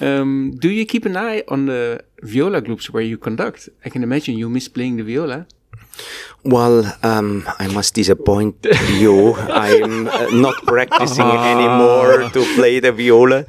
Um, 0.00 0.56
do 0.60 0.68
you 0.68 0.86
keep 0.86 1.06
an 1.06 1.16
eye 1.16 1.42
on 1.48 1.66
the 1.66 2.04
viola 2.22 2.60
groups 2.60 2.88
where 2.88 3.02
you 3.02 3.18
conduct? 3.18 3.68
I 3.84 3.88
can 3.88 4.04
imagine 4.04 4.38
you 4.38 4.48
miss 4.48 4.68
playing 4.68 4.98
the 4.98 5.02
viola. 5.02 5.48
Well, 6.44 6.96
um, 7.02 7.48
I 7.58 7.66
must 7.68 7.94
disappoint 7.94 8.64
you. 8.92 9.34
I'm 9.50 10.06
uh, 10.06 10.28
not 10.30 10.54
practicing 10.64 11.26
anymore 11.26 12.30
to 12.30 12.54
play 12.54 12.80
the 12.80 12.92
viola. 12.92 13.44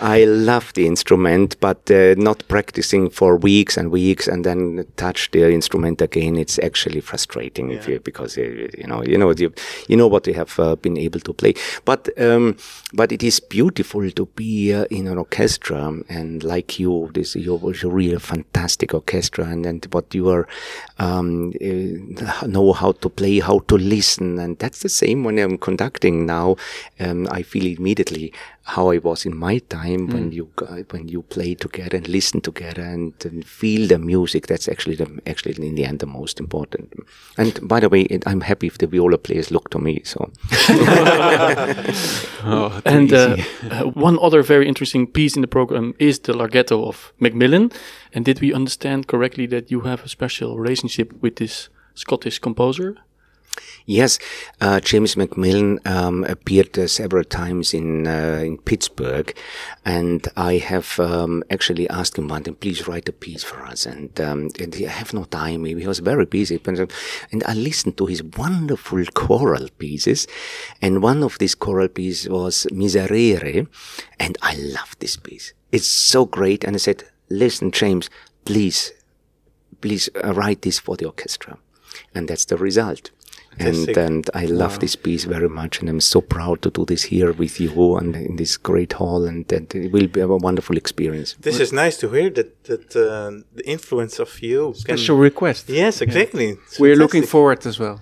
I 0.00 0.24
love 0.24 0.72
the 0.74 0.86
instrument, 0.86 1.56
but 1.60 1.90
uh, 1.90 2.14
not 2.18 2.44
practicing 2.48 3.08
for 3.08 3.36
weeks 3.36 3.76
and 3.76 3.90
weeks 3.90 4.28
and 4.28 4.44
then 4.44 4.86
touch 4.96 5.30
the 5.30 5.50
instrument 5.52 6.02
again. 6.02 6.36
It's 6.36 6.58
actually 6.58 7.00
frustrating 7.00 7.70
if 7.70 7.88
you, 7.88 7.98
because 8.00 8.36
uh, 8.36 8.42
you 8.42 8.86
know 8.86 9.02
you 9.02 9.16
know 9.16 9.32
you, 9.32 9.52
you 9.88 9.96
know 9.96 10.06
what 10.06 10.26
you 10.26 10.34
have 10.34 10.58
uh, 10.60 10.76
been 10.76 10.98
able 10.98 11.20
to 11.20 11.32
play. 11.32 11.54
But 11.84 12.10
um, 12.20 12.56
but 12.92 13.10
it 13.10 13.22
is 13.22 13.40
beautiful 13.40 14.10
to 14.10 14.26
be 14.26 14.74
uh, 14.74 14.84
in 14.90 15.06
an 15.06 15.16
orchestra 15.18 15.92
and 16.08 16.44
like 16.44 16.78
you, 16.78 17.10
this 17.14 17.34
you're, 17.34 17.72
you're 17.74 17.90
really 17.90 18.14
a 18.14 18.20
fantastic 18.20 18.92
orchestra, 18.92 19.46
and 19.46 19.64
and 19.64 19.86
what 19.92 20.14
you 20.14 20.28
are 20.28 20.46
um, 20.98 21.52
uh, 21.60 21.93
know 22.46 22.72
how 22.72 22.92
to 22.92 23.08
play, 23.08 23.40
how 23.40 23.60
to 23.60 23.76
listen, 23.76 24.38
and 24.38 24.58
that's 24.58 24.80
the 24.80 24.88
same 24.88 25.24
when 25.24 25.38
I'm 25.38 25.58
conducting 25.58 26.26
now. 26.26 26.56
Um, 27.00 27.28
I 27.30 27.42
feel 27.42 27.66
immediately 27.78 28.32
how 28.66 28.90
I 28.90 28.98
was 28.98 29.26
in 29.26 29.36
my 29.36 29.58
time 29.58 30.08
when 30.08 30.32
you 30.32 30.48
gu- 30.56 30.84
when 30.90 31.08
you 31.08 31.22
play 31.22 31.54
together 31.54 31.98
and 31.98 32.08
listen 32.08 32.40
together 32.40 32.82
and, 32.82 33.12
and 33.24 33.44
feel 33.44 33.86
the 33.88 33.98
music. 33.98 34.46
That's 34.46 34.68
actually 34.68 34.96
the 34.96 35.20
actually 35.26 35.54
in 35.66 35.74
the 35.74 35.84
end 35.84 35.98
the 35.98 36.06
most 36.06 36.40
important. 36.40 36.92
And 37.36 37.58
by 37.68 37.80
the 37.80 37.88
way, 37.88 38.02
it, 38.02 38.26
I'm 38.26 38.40
happy 38.40 38.66
if 38.66 38.78
the 38.78 38.86
viola 38.86 39.18
players 39.18 39.50
look 39.50 39.68
to 39.70 39.78
me. 39.78 40.02
So 40.04 40.30
Oh, 42.44 42.80
And 42.84 43.12
uh, 43.12 43.36
uh, 43.70 43.84
one 43.84 44.18
other 44.20 44.42
very 44.42 44.66
interesting 44.68 45.06
piece 45.06 45.36
in 45.36 45.42
the 45.42 45.48
program 45.48 45.94
is 45.98 46.18
the 46.20 46.32
Larghetto 46.32 46.86
of 46.86 47.12
Macmillan. 47.18 47.70
And 48.12 48.24
did 48.24 48.40
we 48.40 48.52
understand 48.52 49.06
correctly 49.06 49.46
that 49.46 49.70
you 49.70 49.82
have 49.82 50.04
a 50.04 50.08
special 50.08 50.58
relationship 50.58 51.12
with 51.20 51.36
this 51.36 51.68
Scottish 51.94 52.38
composer? 52.38 52.96
Yes, 53.86 54.18
uh, 54.60 54.80
James 54.80 55.14
Macmillan 55.16 55.78
um, 55.84 56.24
appeared 56.24 56.78
uh, 56.78 56.86
several 56.86 57.22
times 57.22 57.74
in 57.74 58.06
uh, 58.06 58.40
in 58.42 58.56
Pittsburgh, 58.58 59.36
and 59.84 60.26
I 60.36 60.56
have 60.56 60.98
um, 60.98 61.44
actually 61.50 61.88
asked 61.90 62.16
him 62.16 62.28
one 62.28 62.44
time, 62.44 62.54
please 62.54 62.88
write 62.88 63.08
a 63.10 63.12
piece 63.12 63.44
for 63.44 63.62
us, 63.62 63.84
and 63.84 64.18
um, 64.20 64.48
and 64.58 64.74
he, 64.74 64.86
I 64.86 64.90
have 64.90 65.12
no 65.12 65.24
time. 65.24 65.66
He 65.66 65.86
was 65.86 65.98
very 65.98 66.24
busy, 66.24 66.58
uh, 66.66 66.86
and 67.30 67.44
I 67.44 67.52
listened 67.52 67.98
to 67.98 68.06
his 68.06 68.22
wonderful 68.22 69.04
choral 69.14 69.68
pieces, 69.78 70.26
and 70.80 71.02
one 71.02 71.22
of 71.22 71.38
these 71.38 71.54
choral 71.54 71.88
pieces 71.88 72.28
was 72.28 72.66
Miserere, 72.72 73.66
and 74.18 74.38
I 74.40 74.54
loved 74.56 75.00
this 75.00 75.16
piece. 75.16 75.52
It's 75.72 75.86
so 75.86 76.24
great, 76.24 76.64
and 76.64 76.74
I 76.74 76.78
said, 76.78 77.04
listen, 77.28 77.70
James, 77.70 78.08
please 78.46 78.92
please 79.82 80.08
uh, 80.24 80.32
write 80.32 80.62
this 80.62 80.78
for 80.78 80.96
the 80.96 81.04
orchestra. 81.04 81.58
And 82.14 82.28
that's 82.28 82.44
the 82.46 82.56
result. 82.56 83.10
And, 83.56 83.86
Fantastic. 83.86 83.96
and 83.96 84.30
I 84.34 84.46
love 84.46 84.80
this 84.80 84.96
piece 84.96 85.24
very 85.24 85.48
much. 85.48 85.80
And 85.80 85.88
I'm 85.88 86.00
so 86.00 86.20
proud 86.20 86.62
to 86.62 86.70
do 86.70 86.84
this 86.84 87.04
here 87.04 87.32
with 87.32 87.60
you 87.60 87.96
and 87.96 88.16
in 88.16 88.36
this 88.36 88.56
great 88.56 88.94
hall. 88.94 89.24
And, 89.24 89.50
and 89.52 89.72
it 89.74 89.92
will 89.92 90.08
be 90.08 90.20
a 90.20 90.26
wonderful 90.26 90.76
experience. 90.76 91.36
This 91.40 91.60
is 91.60 91.72
nice 91.72 91.96
to 91.98 92.08
hear 92.10 92.30
that 92.30 92.64
that 92.64 92.96
uh, 92.96 93.42
the 93.54 93.66
influence 93.66 94.18
of 94.18 94.42
you. 94.42 94.72
Can, 94.72 94.96
special 94.96 95.18
request. 95.18 95.68
yes, 95.68 96.00
exactly. 96.00 96.48
It's 96.66 96.80
We're 96.80 96.96
looking 96.96 97.22
forward 97.22 97.64
as 97.66 97.78
well. 97.78 98.00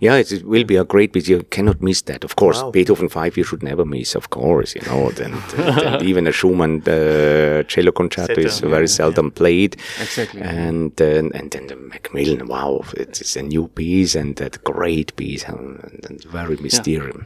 Yeah, 0.00 0.16
it, 0.16 0.44
will 0.44 0.64
be 0.64 0.76
a 0.76 0.84
great 0.84 1.12
piece. 1.12 1.28
You 1.28 1.42
cannot 1.50 1.80
miss 1.82 2.02
that. 2.02 2.24
Of 2.24 2.36
course, 2.36 2.62
Wow. 2.62 2.70
Beethoven 2.70 3.08
5 3.08 3.36
you 3.36 3.44
should 3.44 3.62
never 3.62 3.84
miss, 3.84 4.14
of 4.14 4.30
course, 4.30 4.74
you 4.74 4.82
know. 4.86 5.08
And, 5.08 5.20
and, 5.20 5.78
and 5.82 6.02
even 6.02 6.26
a 6.26 6.32
Schumann 6.32 6.82
uh, 6.82 7.62
cello 7.64 7.92
concerto 7.92 8.32
is 8.40 8.44
Concerto, 8.60 8.68
very 8.70 8.82
yeah, 8.84 8.96
seldom 8.96 9.30
played. 9.30 9.76
Exactly. 10.00 10.40
And, 10.42 11.00
uh, 11.00 11.04
and 11.34 11.50
then 11.50 11.66
the 11.66 11.76
Macmillan, 11.76 12.46
wow, 12.48 12.82
it 12.96 13.20
is 13.20 13.36
a 13.36 13.42
new 13.42 13.68
piece 13.68 14.14
and 14.14 14.40
a 14.40 14.50
great 14.50 15.14
piece 15.16 15.44
and, 15.44 16.00
and 16.08 16.22
very 16.24 16.56
mysterious. 16.56 17.16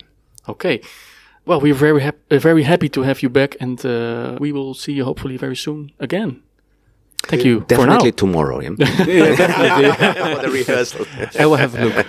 Okay. 0.49 0.81
Well, 1.45 1.61
we're 1.61 1.75
very, 1.75 2.03
hap- 2.03 2.21
uh, 2.31 2.39
very 2.39 2.63
happy 2.63 2.89
to 2.91 3.03
have 3.03 3.23
you 3.23 3.29
back, 3.29 3.57
and 3.61 3.85
uh, 3.85 4.37
we 4.41 4.53
will 4.53 4.75
see 4.75 4.93
you 4.93 5.05
hopefully 5.05 5.37
very 5.37 5.57
soon 5.57 5.91
again. 5.99 6.43
Thank 7.29 7.45
you 7.45 7.61
for 7.61 7.61
now. 7.61 7.69
Definitely 7.69 8.13
tomorrow. 8.13 8.61
Yeah? 8.61 8.71
For 8.77 8.87
the 10.41 10.51
rehearsal. 10.53 11.07
I 11.39 11.47
will 11.47 11.57
have 11.57 11.79
a 11.79 11.85
look. 11.85 12.07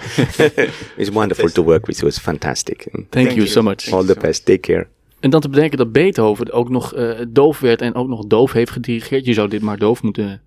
it's 0.98 1.10
wonderful 1.10 1.50
to 1.50 1.64
work 1.64 1.86
with 1.86 1.98
you. 2.00 2.08
It's 2.08 2.20
fantastic. 2.20 2.88
Thank, 2.92 3.12
Thank 3.12 3.28
you 3.30 3.44
you. 3.44 3.48
so 3.48 3.62
much. 3.62 3.92
All 3.92 4.06
the 4.06 4.16
best. 4.16 4.46
Take 4.46 4.60
care. 4.60 4.88
En 5.20 5.30
dan 5.30 5.42
te 5.42 5.50
bedenken 5.50 5.78
dat 5.78 5.92
Beethoven 5.92 6.52
ook 6.52 6.70
nog 6.70 6.94
eh, 6.94 7.10
doof 7.28 7.60
werd 7.60 7.82
en 7.82 7.96
ook 7.96 8.08
nog 8.08 8.26
doof 8.26 8.52
heeft 8.52 8.72
gedirigeerd. 8.72 9.26
Je 9.26 9.34
zou 9.34 9.50
dit 9.50 9.62
maar 9.62 9.78
doof 9.78 10.04
moeten 10.04 10.42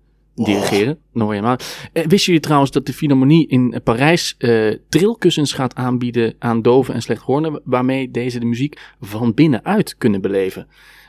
dirigeren. 0.45 0.99
Nou 1.13 1.35
ja, 1.35 1.41
maar. 1.41 1.59
Eh, 1.93 2.03
wisten 2.03 2.25
jullie 2.25 2.39
trouwens 2.39 2.71
dat 2.71 2.85
de 2.85 2.93
Philharmonie 2.93 3.47
in 3.47 3.73
eh, 3.73 3.79
Parijs 3.83 4.35
eh, 4.37 4.73
trilkussens 4.89 5.53
gaat 5.53 5.75
aanbieden 5.75 6.35
aan 6.39 6.61
doven 6.61 6.93
en 6.93 7.01
slechthorenden, 7.01 7.61
waarmee 7.63 8.11
deze 8.11 8.39
de 8.39 8.45
muziek 8.45 8.79
van 9.01 9.33
binnenuit 9.33 9.95
kunnen 9.97 10.21
beleven? 10.21 10.67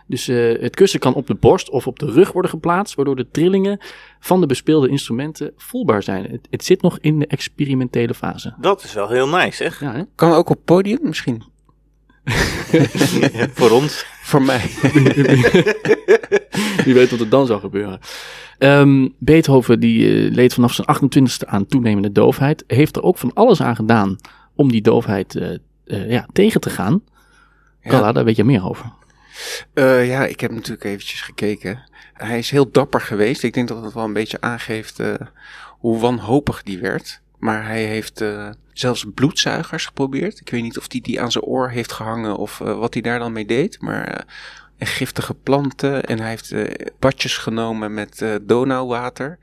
Dus 0.09 0.29
eh, 0.29 0.61
het 0.61 0.77
kussen 0.77 1.01
kan 1.01 1.15
op 1.15 1.27
de 1.27 1.35
borst 1.35 1.71
of 1.71 1.87
op 1.87 1.99
de 1.99 2.07
rug 2.07 2.33
worden 2.33 2.51
geplaatst, 2.51 2.95
waardoor 2.95 3.17
de 3.17 3.29
trillingen 3.31 3.79
van 4.21 4.41
de 4.41 4.47
bespeelde 4.47 4.89
instrumenten 4.89 5.53
voelbaar 5.57 6.03
zijn. 6.03 6.31
Het, 6.31 6.49
het 6.51 6.65
zit 6.65 6.83
nog 6.83 6.99
in 7.01 7.19
de 7.19 7.27
experimentele 7.27 8.15
fase. 8.15 8.55
Dat 8.61 8.85
is 8.85 8.95
wel 8.95 9.09
heel 9.09 9.29
nice, 9.29 9.57
zeg. 9.57 9.81
Ja, 9.81 9.93
hè? 9.93 10.03
Kan 10.15 10.33
ook 10.33 10.49
op 10.49 10.61
podium 10.65 10.99
misschien. 11.03 11.43
Voor 13.59 13.71
ons. 13.71 14.07
Voor 14.23 14.43
mij. 14.43 14.61
Wie 16.85 16.95
weet 16.95 17.11
wat 17.11 17.21
er 17.21 17.29
dan 17.29 17.47
zou 17.47 17.61
gebeuren. 17.61 17.99
Ehm, 18.59 19.09
Beethoven 19.19 19.81
die 19.81 20.27
eh, 20.27 20.35
leed 20.35 20.55
vanaf 20.55 20.73
zijn 20.73 20.87
28e 20.87 21.49
aan 21.49 21.67
toenemende 21.67 22.13
doofheid. 22.13 22.65
Heeft 22.67 22.97
er 22.97 23.03
ook 23.03 23.19
van 23.19 23.33
alles 23.33 23.61
aan 23.61 23.77
gedaan 23.77 24.17
om 24.55 24.71
die 24.71 24.83
doofheid 24.83 25.37
eh, 25.37 25.55
eh, 25.85 26.11
ja, 26.11 26.27
tegen 26.33 26.61
te 26.61 26.71
gaan. 26.71 27.03
Ja. 27.83 27.91
Carla, 27.91 28.13
daar 28.13 28.25
weet 28.25 28.37
je 28.37 28.45
meer 28.45 28.69
over. 28.69 28.93
Eh, 29.75 30.09
ja, 30.09 30.27
ik 30.27 30.41
heb 30.41 30.51
natuurlijk 30.51 30.85
eventjes 30.85 31.21
gekeken. 31.21 31.91
Hij 32.13 32.39
is 32.39 32.51
heel 32.51 32.71
dapper 32.71 33.01
geweest. 33.01 33.43
Ik 33.43 33.55
denk 33.55 33.69
dat 33.69 33.83
het 33.83 33.95
wel 33.95 34.05
een 34.05 34.13
beetje 34.13 34.41
aangeeft 34.41 35.01
eh, 35.01 35.15
hoe 35.79 35.99
wanhopig 35.99 36.63
die 36.63 36.79
werd. 36.79 37.21
Maar 37.39 37.67
hij 37.67 37.85
heeft 37.85 38.21
eh, 38.21 38.51
zelfs 38.73 39.07
bloedzuigers 39.15 39.87
geprobeerd. 39.87 40.41
Ik 40.41 40.51
weet 40.51 40.63
niet 40.63 40.79
of 40.79 40.87
hij 40.89 41.01
die, 41.01 41.21
aan 41.21 41.33
zijn 41.33 41.45
oor 41.45 41.71
heeft 41.71 41.93
gehangen 41.93 42.37
of 42.37 42.59
wat 42.59 42.93
hij 42.93 43.03
daar 43.03 43.19
dan 43.19 43.33
mee 43.33 43.47
deed. 43.47 43.81
Maar 43.81 44.25
en 44.79 44.87
giftige 44.87 45.35
planten. 45.35 46.05
En 46.05 46.19
hij 46.19 46.29
heeft 46.29 46.53
eh, 46.53 46.87
badjes 46.99 47.37
genomen 47.37 47.95
met 47.95 48.23
eh, 48.23 48.35
donauwater. 48.43 49.39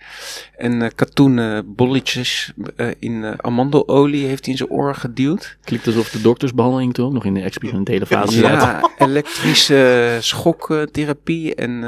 En 0.57 0.81
eh, 0.81 0.89
katoenen 0.95 1.75
bolletjes 1.75 2.53
in 2.99 3.43
amandelolie 3.43 4.25
heeft 4.25 4.43
hij 4.45 4.53
in 4.53 4.57
zijn 4.57 4.69
oren 4.69 4.95
geduwd. 4.95 5.57
Klinkt 5.63 5.87
alsof 5.87 6.09
de 6.09 6.21
doktersbehandeling 6.21 6.93
toen 6.93 7.05
ook 7.05 7.13
nog 7.13 7.25
in 7.25 7.33
de 7.33 7.41
experimentele 7.41 8.05
fase 8.05 8.31
zat. 8.31 8.49
Ja, 8.49 8.89
elektrische 8.97 10.17
schoktherapie. 10.19 11.55
En 11.55 11.83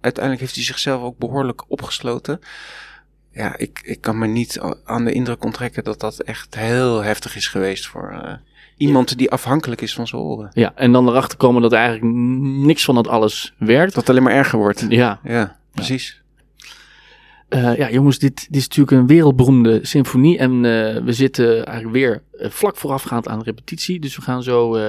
uiteindelijk 0.00 0.40
heeft 0.40 0.54
hij 0.54 0.64
zichzelf 0.64 1.02
ook 1.02 1.18
behoorlijk 1.18 1.64
opgesloten. 1.68 2.40
Ja, 3.32 3.56
ik, 3.56 3.80
ik 3.82 4.00
kan 4.00 4.18
me 4.18 4.26
niet 4.26 4.60
aan 4.84 5.04
de 5.04 5.12
indruk 5.12 5.44
onttrekken 5.44 5.84
dat 5.84 6.00
dat 6.00 6.20
echt 6.20 6.54
heel 6.54 7.02
heftig 7.02 7.36
is 7.36 7.46
geweest 7.48 7.86
voor 7.86 8.40
iemand 8.78 9.18
die 9.18 9.30
afhankelijk 9.30 9.80
is 9.80 9.94
van 9.94 10.06
zijn 10.06 10.22
oren. 10.22 10.50
Ja, 10.52 10.72
en 10.74 10.92
dan 10.92 11.08
erachter 11.08 11.38
komen 11.38 11.62
dat 11.62 11.72
eigenlijk 11.72 12.14
niks 12.42 12.84
van 12.84 12.94
dat 12.94 13.08
alles 13.08 13.54
werkt. 13.58 13.94
Dat 13.94 14.00
het 14.00 14.10
alleen 14.10 14.22
maar 14.22 14.32
erger 14.34 14.58
wordt. 14.58 14.86
Ja, 14.88 15.20
Ja, 15.24 15.56
precies. 15.74 16.22
Eh, 17.48 17.76
ja, 17.76 17.90
jongens, 17.90 18.18
dit, 18.18 18.36
dit 18.50 18.56
is 18.56 18.68
natuurlijk 18.68 18.96
een 18.96 19.06
wereldberoemde 19.06 19.78
symfonie. 19.82 20.38
En 20.38 20.50
eh, 20.64 21.02
we 21.04 21.12
zitten 21.12 21.64
eigenlijk 21.66 21.96
weer 21.96 22.22
eh, 22.32 22.50
vlak 22.50 22.76
voorafgaand 22.76 23.28
aan 23.28 23.38
de 23.38 23.44
repetitie. 23.44 24.00
Dus 24.00 24.16
we 24.16 24.22
gaan 24.22 24.42
zo 24.42 24.74
eh, 24.74 24.80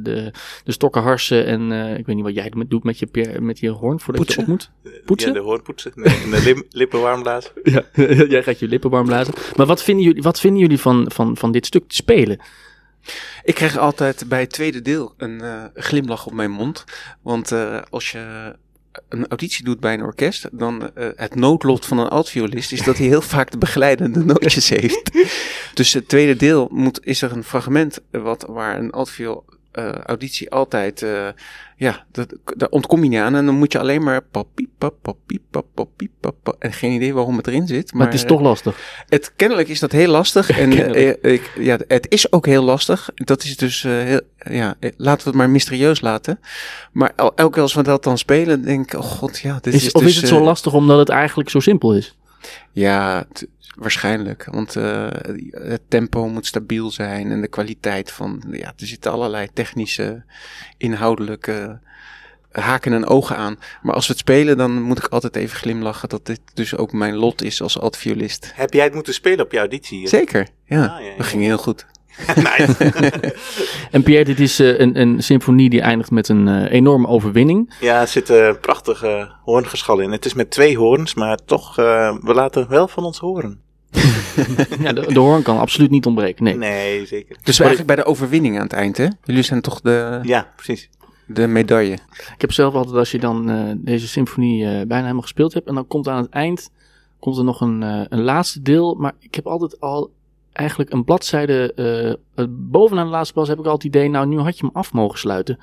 de, 0.00 0.32
de 0.64 0.72
stokken 0.72 1.02
harsen. 1.02 1.46
En 1.46 1.72
eh, 1.72 1.98
ik 1.98 2.06
weet 2.06 2.14
niet 2.16 2.24
wat 2.24 2.34
jij 2.34 2.52
doet 2.68 2.84
met 2.84 2.98
je, 2.98 3.06
per- 3.06 3.42
met 3.42 3.58
je 3.58 3.68
hoorn 3.70 4.00
voordat 4.00 4.32
je 4.32 4.40
op 4.40 4.46
moet. 4.46 4.70
Poetsen? 5.04 5.32
Ja, 5.32 5.38
de 5.38 5.44
hoorn 5.44 5.62
poetsen. 5.62 5.92
Nee, 5.94 6.16
en 6.24 6.30
de 6.30 6.42
lim- 6.44 6.64
lippen 6.80 7.00
warm 7.00 7.22
blazen. 7.22 7.50
Ja, 7.62 7.82
jij 8.34 8.42
gaat 8.42 8.58
je 8.58 8.68
lippen 8.68 8.90
warm 8.90 9.06
blazen. 9.06 9.34
Maar 9.56 9.66
wat 9.66 9.82
vinden 9.82 10.04
jullie, 10.04 10.22
wat 10.22 10.40
vinden 10.40 10.60
jullie 10.60 10.78
van, 10.80 11.10
van, 11.14 11.36
van 11.36 11.52
dit 11.52 11.66
stuk 11.66 11.88
te 11.88 11.94
spelen? 11.94 12.38
Ik 13.44 13.54
krijg 13.54 13.78
altijd 13.78 14.24
bij 14.28 14.40
het 14.40 14.50
tweede 14.50 14.82
deel 14.82 15.14
een 15.16 15.40
eh, 15.40 15.64
glimlach 15.74 16.26
op 16.26 16.32
mijn 16.32 16.50
mond. 16.50 16.84
Want 17.22 17.52
eh, 17.52 17.82
als 17.90 18.10
je 18.10 18.54
een 19.08 19.28
auditie 19.28 19.64
doet 19.64 19.80
bij 19.80 19.94
een 19.94 20.02
orkest, 20.02 20.48
dan 20.52 20.94
eh, 20.94 21.08
het 21.16 21.34
noodlot 21.34 21.86
van 21.86 21.98
een 21.98 22.08
altviolist 22.08 22.72
is 22.72 22.82
dat 22.82 22.98
hij 22.98 23.06
heel 23.06 23.22
vaak 23.22 23.50
de 23.50 23.58
begeleidende 23.58 24.24
nootjes 24.24 24.68
heeft. 24.68 25.10
Dus 25.74 25.92
het 25.92 26.08
tweede 26.08 26.36
deel 26.36 26.68
moet, 26.70 27.06
is 27.06 27.22
er 27.22 27.32
een 27.32 27.44
fragment 27.44 28.00
wat, 28.10 28.44
waar 28.48 28.78
een 28.78 28.90
altviool 28.90 29.44
eh, 29.74 29.90
auditie 29.90 30.50
altijd, 30.50 31.02
eh, 31.02 31.28
ja, 31.76 32.04
dat, 32.12 32.34
daar 32.56 32.68
ontkom 32.68 33.02
je 33.02 33.08
niet 33.08 33.18
aan. 33.18 33.34
En 33.34 33.46
dan 33.46 33.54
moet 33.54 33.72
je 33.72 33.78
alleen 33.78 34.02
maar 34.02 34.20
en 36.58 36.72
geen 36.72 36.92
idee 36.92 37.14
waarom 37.14 37.36
het 37.36 37.46
erin 37.46 37.66
zit. 37.66 37.92
Maar, 37.92 38.06
het 38.06 38.14
is 38.14 38.22
eh, 38.22 38.28
toch 38.28 38.40
lastig. 38.40 39.04
het, 39.08 39.32
kennelijk 39.36 39.68
is 39.68 39.80
dat 39.80 39.92
heel 39.92 40.10
lastig. 40.10 40.50
En 40.58 40.94
ik, 41.22 41.52
ja, 41.58 41.78
het 41.88 42.06
is 42.08 42.32
ook 42.32 42.46
heel 42.46 42.62
lastig. 42.62 43.10
Dat 43.14 43.44
is 43.44 43.56
dus, 43.56 43.84
eh, 43.84 43.92
heel, 43.92 44.20
ja, 44.36 44.74
laten 44.96 45.24
we 45.24 45.30
het 45.30 45.34
maar 45.34 45.50
mysterieus 45.50 46.00
laten. 46.00 46.40
Maar 46.92 47.12
el- 47.16 47.32
elke 47.34 47.52
keer 47.52 47.62
als 47.62 47.74
we 47.74 47.82
dat 47.82 48.04
dan 48.04 48.18
spelen, 48.18 48.62
denk 48.62 48.92
ik, 48.92 48.98
oh 49.00 49.06
god, 49.06 49.38
ja, 49.38 49.58
dit 49.60 49.74
Is, 49.74 49.86
is, 49.86 49.92
of 49.92 50.02
dus, 50.02 50.10
is 50.10 50.16
het 50.16 50.28
zo 50.28 50.40
lastig 50.40 50.72
omdat 50.72 50.98
het 50.98 51.08
eigenlijk 51.08 51.50
zo 51.50 51.60
simpel 51.60 51.94
is? 51.94 52.16
Ja, 52.72 53.26
waarschijnlijk. 53.76 54.44
Want 54.50 54.76
eh, 54.76 55.06
het 55.50 55.82
tempo 55.88 56.28
moet 56.28 56.46
stabiel 56.46 56.90
zijn 56.90 57.30
en 57.30 57.40
de 57.40 57.48
kwaliteit 57.48 58.10
van, 58.10 58.42
ja, 58.50 58.72
er 58.76 58.86
zitten 58.86 59.12
allerlei 59.12 59.48
technische, 59.52 60.24
inhoudelijke 60.76 61.80
haken 62.60 62.92
en 62.92 63.06
ogen 63.06 63.36
aan. 63.36 63.58
Maar 63.82 63.94
als 63.94 64.06
we 64.06 64.12
het 64.12 64.20
spelen, 64.20 64.56
dan 64.56 64.82
moet 64.82 64.98
ik 64.98 65.06
altijd 65.06 65.36
even 65.36 65.56
glimlachen 65.56 66.08
dat 66.08 66.26
dit 66.26 66.40
dus 66.54 66.76
ook 66.76 66.92
mijn 66.92 67.14
lot 67.14 67.42
is 67.42 67.62
als 67.62 67.78
altviolist. 67.78 68.52
Heb 68.54 68.72
jij 68.72 68.84
het 68.84 68.94
moeten 68.94 69.14
spelen 69.14 69.44
op 69.44 69.52
je 69.52 69.58
auditie? 69.58 70.08
Zeker, 70.08 70.48
ja. 70.64 70.84
Ah, 70.84 71.00
ja, 71.00 71.10
ja. 71.10 71.16
Dat 71.16 71.26
ging 71.26 71.42
heel 71.42 71.58
goed. 71.58 71.86
En 73.90 74.02
Pierre, 74.02 74.24
dit 74.24 74.40
is 74.40 74.60
eh, 74.60 74.78
een, 74.78 75.00
een 75.00 75.22
symfonie 75.22 75.70
die 75.70 75.80
eindigt 75.80 76.10
met 76.10 76.28
een 76.28 76.48
eh, 76.48 76.72
enorme 76.72 77.06
overwinning. 77.06 77.74
Ja, 77.80 78.00
er 78.00 78.08
zit 78.08 78.28
een 78.28 78.58
prachtige 78.60 79.32
hoorngeschal 79.44 79.98
in. 80.00 80.12
Het 80.12 80.24
is 80.24 80.34
met 80.34 80.50
twee 80.50 80.76
hoorns, 80.76 81.14
maar 81.14 81.38
toch, 81.44 81.78
eh, 81.78 82.16
we 82.20 82.34
laten 82.34 82.68
wel 82.68 82.88
van 82.88 83.04
ons 83.04 83.18
horen. 83.18 83.60
Ja, 84.80 84.92
de, 84.92 85.12
de 85.12 85.20
hoorn 85.20 85.42
kan 85.42 85.58
absoluut 85.58 85.90
niet 85.90 86.06
ontbreken. 86.06 86.44
Nee. 86.44 86.56
Nee, 86.56 87.06
zeker. 87.06 87.36
Dus 87.42 87.58
eigenlijk 87.58 87.88
bij 87.88 88.04
de 88.04 88.10
overwinning 88.10 88.56
aan 88.56 88.62
het 88.62 88.72
eind, 88.72 88.96
hè? 88.96 89.06
Jullie 89.24 89.42
zijn 89.42 89.60
toch 89.60 89.80
de, 89.80 90.20
Ja, 90.22 90.52
precies. 90.56 90.90
de 91.26 91.46
medaille. 91.46 91.98
Ik 92.34 92.40
heb 92.40 92.52
zelf 92.52 92.74
altijd, 92.74 92.96
als 92.96 93.10
je 93.10 93.18
dan 93.18 93.50
eh, 93.50 93.72
deze 93.76 94.08
symfonie 94.08 94.64
eh, 94.64 94.70
bijna 94.70 95.00
helemaal 95.00 95.22
gespeeld 95.22 95.54
hebt. 95.54 95.68
En 95.68 95.74
dan 95.74 95.86
komt 95.86 96.08
aan 96.08 96.22
het 96.22 96.30
eind 96.30 96.70
komt 97.24 97.38
er 97.38 97.44
nog 97.44 97.60
een, 97.60 97.82
eh, 97.82 98.00
een 98.08 98.22
laatste 98.22 98.62
deel. 98.62 98.94
Maar 98.94 99.12
ik 99.18 99.34
heb 99.34 99.46
altijd 99.46 99.80
al 99.80 100.10
eigenlijk 100.54 100.92
een 100.92 101.04
bladzijde. 101.04 101.72
eh, 101.74 102.10
eh, 102.10 102.16
bovenaan 102.48 103.04
de 103.04 103.10
laatste 103.10 103.32
bladzijde 103.32 103.60
heb 103.60 103.68
ik 103.68 103.72
altijd 103.72 103.94
het 103.94 104.02
idee. 104.02 104.10
Nou, 104.10 104.26
nu 104.26 104.38
had 104.38 104.58
je 104.58 104.66
hem 104.66 104.74
af 104.74 104.92
mogen 104.92 105.18
sluiten. 105.18 105.58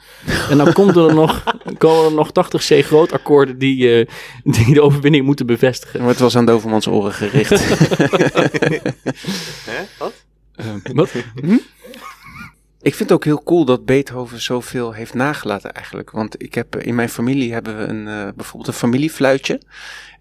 En 0.49 0.57
dan 0.57 0.73
komt 0.73 0.95
er 0.95 1.13
nog, 1.13 1.43
komen 1.77 2.05
er 2.05 2.13
nog 2.13 2.31
80 2.31 2.67
C 2.67 2.85
groot 2.85 3.11
akkoorden 3.11 3.57
die, 3.57 3.99
eh, 3.99 4.07
die 4.43 4.73
de 4.73 4.81
overwinning 4.81 5.25
moeten 5.25 5.45
bevestigen. 5.45 5.99
Maar 5.99 6.09
het 6.09 6.19
was 6.19 6.35
aan 6.35 6.45
Dovermans 6.45 6.87
oren 6.87 7.13
gericht. 7.13 7.49
Hè? 9.69 9.83
Wat? 9.97 10.13
wat? 10.93 11.11
ik 12.81 12.95
vind 12.95 13.09
het 13.09 13.11
ook 13.11 13.25
heel 13.25 13.43
cool 13.43 13.65
dat 13.65 13.85
Beethoven 13.85 14.41
zoveel 14.41 14.91
heeft 14.91 15.13
nagelaten 15.13 15.73
eigenlijk. 15.73 16.11
Want 16.11 16.43
ik 16.43 16.53
heb, 16.53 16.75
in 16.75 16.95
mijn 16.95 17.09
familie 17.09 17.53
hebben 17.53 17.77
we 17.77 17.83
een, 17.83 18.07
eh, 18.07 18.27
bijvoorbeeld 18.35 18.67
een 18.67 18.73
familiefluitje. 18.73 19.61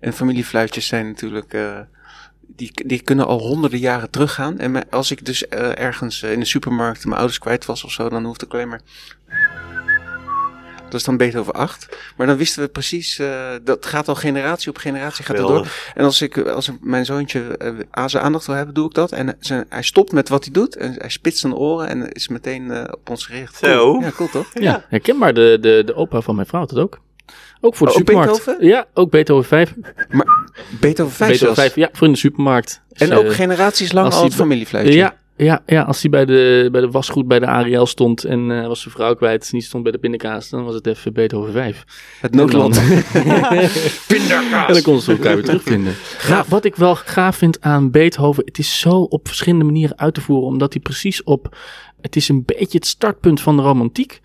En 0.01 0.13
familiefluitjes 0.13 0.87
zijn 0.87 1.07
natuurlijk... 1.07 1.57
die, 2.57 2.71
die 2.87 3.03
kunnen 3.03 3.27
al 3.27 3.39
honderden 3.39 3.79
jaren 3.79 4.11
teruggaan. 4.11 4.59
En 4.59 4.91
als 4.91 5.11
ik 5.11 5.25
dus 5.25 5.49
eh, 5.49 5.79
ergens 5.79 6.23
eh, 6.23 6.33
in 6.33 6.41
de 6.41 6.47
supermarkt 6.47 7.05
mijn 7.05 7.17
ouders 7.17 7.39
kwijt 7.39 7.65
was 7.65 7.85
of 7.85 7.93
zo, 7.93 8.09
dan 8.09 8.25
hoefde 8.25 8.47
ik 8.47 8.53
alleen 8.53 8.69
maar. 8.69 8.81
Dat 10.91 11.01
is 11.01 11.07
dan 11.07 11.17
Beethoven 11.17 11.53
8. 11.53 11.97
Maar 12.17 12.27
dan 12.27 12.37
wisten 12.37 12.63
we 12.63 12.69
precies, 12.69 13.19
eh, 13.19 13.51
dat 13.63 13.87
gaat 13.87 14.09
al 14.09 14.15
generatie 14.15 14.71
op 14.71 14.77
generatie 14.77 15.25
gaat 15.25 15.39
het 15.39 15.47
door. 15.47 15.69
En 15.95 16.05
als 16.05 16.23
ik, 16.23 16.39
als 16.39 16.69
ik 16.69 16.75
mijn 16.81 17.05
zoontje 17.05 17.59
aan 17.91 18.11
zijn 18.11 18.23
aandacht 18.23 18.47
wil 18.47 18.55
hebben, 18.55 18.75
doe 18.75 18.87
ik 18.87 18.95
dat. 18.95 19.13
En 19.13 19.37
zijn, 19.41 19.67
hij 19.69 19.83
stopt 19.83 20.13
met 20.13 20.29
wat 20.29 20.45
hij 20.45 20.53
doet. 20.53 20.77
En 20.77 20.95
hij 20.99 21.09
spitst 21.09 21.41
zijn 21.41 21.55
oren 21.55 21.89
en 21.89 22.13
is 22.13 22.29
meteen 22.29 22.71
eh, 22.71 22.85
op 22.91 23.11
ons 23.11 23.27
gericht. 23.27 23.57
Zo. 23.57 24.01
Ja, 24.01 24.11
cool 24.11 24.29
toch? 24.29 24.51
Ja, 24.55 24.85
herkenbaar. 24.89 25.35
De, 25.35 25.59
de, 25.61 25.83
de 25.87 25.95
opa 25.95 26.21
van 26.21 26.35
mijn 26.35 26.47
vrouw 26.47 26.61
had 26.61 26.71
het 26.71 26.79
ook. 26.79 27.01
Ook 27.61 27.77
voor 27.77 27.87
de 27.87 27.93
Oh, 27.93 27.99
supermarkt. 27.99 28.33
Beethoven? 28.45 28.67
Ja, 28.67 28.87
ook 28.95 29.11
Beethoven 29.11 29.49
5. 29.49 29.75
Beethoven 29.79 30.25
5 30.71 30.81
Beethoven 30.81 31.37
zelfs. 31.37 31.61
5, 31.61 31.75
ja, 31.75 31.89
voor 31.93 32.07
in 32.07 32.13
de 32.13 32.19
supermarkt. 32.19 32.83
En 32.93 33.09
Dus, 33.09 33.19
ook 33.19 33.25
eh, 33.25 33.31
generaties 33.31 33.93
lang 33.93 34.13
al 34.13 34.25
het 34.25 34.35
familiefluitje. 34.35 34.95
Ja, 34.95 35.15
ja, 35.37 35.63
ja, 35.67 35.83
als 35.83 36.01
hij 36.01 36.11
bij 36.11 36.25
de, 36.25 36.69
bij 36.73 36.81
de 36.81 36.91
wasgoed 36.91 37.29
bij 37.29 37.39
de 37.39 37.47
Ariel 37.47 37.87
stond 37.87 38.25
en 38.25 38.51
eh, 38.51 38.67
was 38.67 38.81
zijn 38.81 38.95
vrouw 38.95 39.15
kwijt 39.15 39.43
en 39.43 39.49
die 39.51 39.63
stond 39.63 39.83
bij 39.83 39.93
de 39.93 39.99
pindakaas, 39.99 40.49
dan 40.49 40.65
was 40.65 40.75
het 40.75 40.87
even 40.87 41.13
Beethoven 41.13 41.53
5. 41.53 41.85
Het 42.21 42.35
noodlot. 42.35 42.81
En 44.67 44.73
dan 44.73 44.83
konden 44.83 45.03
ze 45.03 45.13
elkaar 45.13 45.35
weer 45.35 45.45
terugvinden. 45.45 45.95
Ja, 46.29 46.45
wat 46.49 46.65
ik 46.65 46.77
wel 46.77 46.95
gaaf 46.95 47.37
vind 47.37 47.61
aan 47.61 47.91
Beethoven, 47.91 48.45
het 48.45 48.59
is 48.59 48.79
zo 48.79 48.91
op 48.91 49.27
verschillende 49.27 49.65
manieren 49.65 49.99
uit 49.99 50.15
te 50.15 50.21
voeren, 50.21 50.49
omdat 50.49 50.73
hij 50.73 50.83
precies 50.83 51.23
op, 51.23 51.57
het 52.01 52.17
is 52.17 52.29
een 52.29 52.43
beetje 52.47 52.79
het 52.79 52.87
startpunt 52.87 53.41
van 53.41 53.57
de 53.57 53.63
romantiek. 53.63 54.21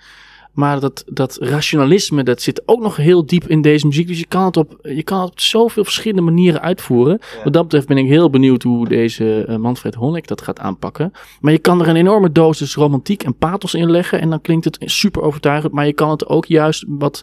Maar 0.55 0.79
dat, 0.79 1.03
dat 1.07 1.37
rationalisme, 1.41 2.23
dat 2.23 2.41
zit 2.41 2.61
ook 2.65 2.81
nog 2.81 2.95
heel 2.95 3.25
diep 3.25 3.47
in 3.47 3.61
deze 3.61 3.87
muziek. 3.87 4.07
Dus 4.07 4.19
je 4.19 4.25
kan 4.25 4.45
het 4.45 4.57
op, 4.57 4.79
je 4.81 5.03
kan 5.03 5.21
het 5.21 5.31
op 5.31 5.39
zoveel 5.39 5.83
verschillende 5.83 6.21
manieren 6.21 6.61
uitvoeren. 6.61 7.19
Wat 7.43 7.53
dat 7.53 7.63
betreft 7.63 7.87
ben 7.87 7.97
ik 7.97 8.07
heel 8.07 8.29
benieuwd 8.29 8.63
hoe 8.63 8.87
deze 8.87 9.45
eh, 9.47 9.55
Manfred 9.55 9.95
Honeck 9.95 10.27
dat 10.27 10.41
gaat 10.41 10.59
aanpakken. 10.59 11.11
Maar 11.39 11.51
je 11.51 11.59
kan 11.59 11.81
er 11.81 11.87
een 11.87 11.95
enorme 11.95 12.31
dosis 12.31 12.75
romantiek 12.75 13.23
en 13.23 13.37
pathos 13.37 13.73
in 13.73 13.91
leggen. 13.91 14.21
En 14.21 14.29
dan 14.29 14.41
klinkt 14.41 14.65
het 14.65 14.77
super 14.79 15.21
overtuigend. 15.21 15.73
Maar 15.73 15.85
je 15.85 15.93
kan 15.93 16.09
het 16.09 16.27
ook 16.27 16.45
juist 16.45 16.85
wat, 16.87 17.21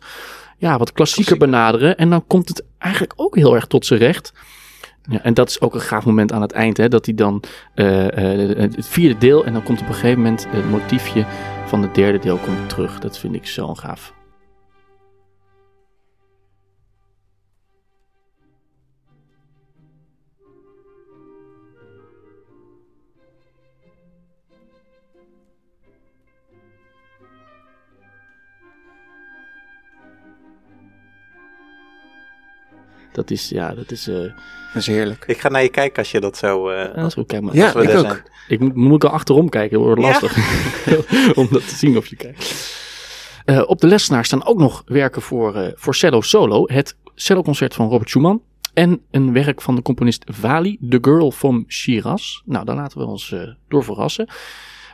ja, 0.58 0.78
wat 0.78 0.92
klassieker 0.92 1.36
benaderen. 1.36 1.96
En 1.96 2.10
dan 2.10 2.26
komt 2.26 2.48
het 2.48 2.64
eigenlijk 2.78 3.12
ook 3.16 3.36
heel 3.36 3.54
erg 3.54 3.66
tot 3.66 3.86
zijn 3.86 4.00
recht. 4.00 4.32
Ja, 5.10 5.22
en 5.22 5.34
dat 5.34 5.48
is 5.48 5.60
ook 5.60 5.74
een 5.74 5.80
gaaf 5.80 6.04
moment 6.04 6.32
aan 6.32 6.42
het 6.42 6.52
eind. 6.52 6.76
Hè, 6.76 6.88
dat 6.88 7.04
hij 7.06 7.14
dan 7.14 7.42
eh, 7.74 8.42
eh, 8.42 8.58
het 8.58 8.86
vierde 8.88 9.18
deel. 9.18 9.44
En 9.44 9.52
dan 9.52 9.62
komt 9.62 9.80
op 9.80 9.88
een 9.88 9.94
gegeven 9.94 10.22
moment 10.22 10.46
het 10.48 10.70
motiefje 10.70 11.24
van 11.72 11.82
het 11.82 11.94
derde 11.94 12.18
deel 12.18 12.36
komt 12.36 12.68
terug. 12.68 12.98
Dat 12.98 13.18
vind 13.18 13.34
ik 13.34 13.46
zo 13.46 13.74
gaaf. 13.74 14.21
Dat 33.12 33.30
is, 33.30 33.48
ja, 33.48 33.74
dat 33.74 33.90
is... 33.90 34.08
eh 34.08 34.14
Dat 34.16 34.82
is 34.82 34.86
heerlijk. 34.86 35.24
Ik 35.26 35.38
ga 35.40 35.48
naar 35.48 35.62
je 35.62 35.68
kijken 35.68 35.98
als 35.98 36.10
je 36.10 36.20
dat 36.20 36.36
zo... 36.36 36.68
eh, 36.68 36.94
dat 36.96 37.06
is 37.06 37.14
goed, 37.14 37.26
kijk 37.26 37.42
maar. 37.42 37.54
Ja, 37.54 37.64
als 37.64 37.72
we 37.74 37.82
ik 37.82 37.88
daar 37.88 37.98
ook. 37.98 38.04
zijn. 38.06 38.22
Ik 38.48 38.60
moet, 38.60 38.74
moet 38.74 38.94
ik 39.04 39.10
al 39.10 39.14
achterom 39.14 39.48
kijken, 39.48 39.76
dat 39.78 39.86
wordt 39.86 40.00
Ja. 40.02 40.06
lastig. 40.08 40.36
Om 41.38 41.48
dat 41.50 41.68
te 41.68 41.74
zien 41.74 41.96
of 41.96 42.06
je 42.06 42.16
kijkt. 42.16 42.74
Eh, 43.44 43.62
op 43.66 43.80
de 43.80 43.86
lessenaar 43.86 44.24
staan 44.24 44.44
ook 44.46 44.58
nog 44.58 44.82
werken 44.86 45.22
voor, 45.22 45.54
eh, 45.56 45.72
voor 45.74 45.94
cello 45.94 46.20
solo. 46.20 46.64
Het 46.66 46.96
celloconcert 47.14 47.74
van 47.74 47.88
Robert 47.88 48.08
Schumann. 48.10 48.42
En 48.74 49.00
een 49.10 49.32
werk 49.32 49.60
van 49.62 49.74
de 49.74 49.82
componist 49.82 50.24
Vali, 50.26 50.78
The 50.88 50.98
Girl 51.00 51.30
from 51.30 51.64
Shiraz. 51.68 52.40
Nou, 52.44 52.64
daar 52.64 52.76
laten 52.76 52.98
we 52.98 53.04
ons 53.04 53.32
eh, 53.32 53.40
door 53.68 53.84
verrassen. 53.84 54.26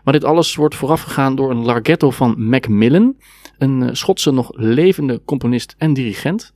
Maar 0.04 0.12
dit 0.12 0.24
alles 0.24 0.54
wordt 0.54 0.74
voorafgegaan 0.74 1.34
door 1.36 1.50
een 1.50 1.64
larghetto 1.64 2.10
van 2.10 2.42
Macmillan. 2.48 3.16
Een 3.58 3.82
eh, 3.82 3.88
Schotse 3.94 4.30
nog 4.30 4.50
levende 4.54 5.20
componist 5.24 5.74
en 5.78 5.92
dirigent. 5.92 6.52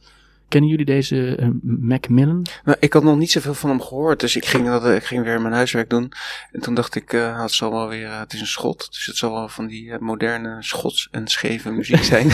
Kennen 0.53 0.71
jullie 0.71 0.87
deze 0.87 1.37
eh, 1.37 1.49
Macmillan? 1.63 2.47
Nou, 2.65 2.77
ik 2.81 2.93
had 2.93 3.03
nog 3.03 3.17
niet 3.17 3.31
zoveel 3.31 3.55
van 3.55 3.71
hem 3.71 3.81
gehoord, 3.81 4.21
dus 4.21 4.37
ik 4.37 4.47
ging, 4.47 4.67
dat, 4.67 4.85
eh, 4.85 4.95
ik 4.95 5.05
ging 5.05 5.25
weer 5.25 5.41
mijn 5.41 5.55
huiswerk 5.55 5.91
doen. 5.91 6.13
En 6.53 6.61
toen 6.61 6.75
dacht 6.75 6.95
ik, 6.95 7.13
eh, 7.13 7.43
het 7.43 7.53
zal 7.53 7.71
wel 7.71 7.89
weer, 7.89 8.19
het 8.19 8.33
is 8.33 8.41
een 8.41 8.47
schot, 8.47 8.89
dus 8.91 9.07
het 9.07 9.17
zal 9.17 9.33
wel 9.33 9.49
van 9.49 9.67
die 9.67 9.99
moderne 9.99 10.57
schots 10.61 11.09
en 11.11 11.29
scheve 11.29 11.71
muziek 11.71 12.05
zijn. 12.15 12.27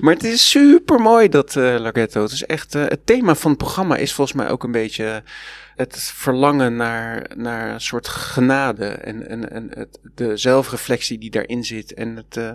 maar 0.00 0.14
het 0.14 0.24
is 0.24 0.50
super 0.50 1.00
mooi 1.00 1.28
dat 1.28 1.54
Larghetto. 1.54 2.22
Het 2.22 2.32
is 2.32 2.44
echt, 2.44 2.72
het 2.72 3.06
thema 3.06 3.34
van 3.34 3.50
het 3.50 3.58
programma 3.58 3.96
is 3.96 4.12
volgens 4.12 4.36
mij 4.36 4.50
ook 4.50 4.64
een 4.64 4.72
beetje 4.72 5.22
het 5.80 6.12
verlangen 6.14 6.76
naar, 6.76 7.30
naar 7.36 7.70
een 7.72 7.80
soort 7.80 8.08
genade 8.08 8.86
en, 8.86 9.28
en, 9.28 9.50
en 9.50 9.70
het, 9.74 9.98
de 10.14 10.36
zelfreflectie 10.36 11.18
die 11.18 11.30
daarin 11.30 11.64
zit. 11.64 11.94
En 11.94 12.16
het, 12.16 12.36
uh, 12.36 12.50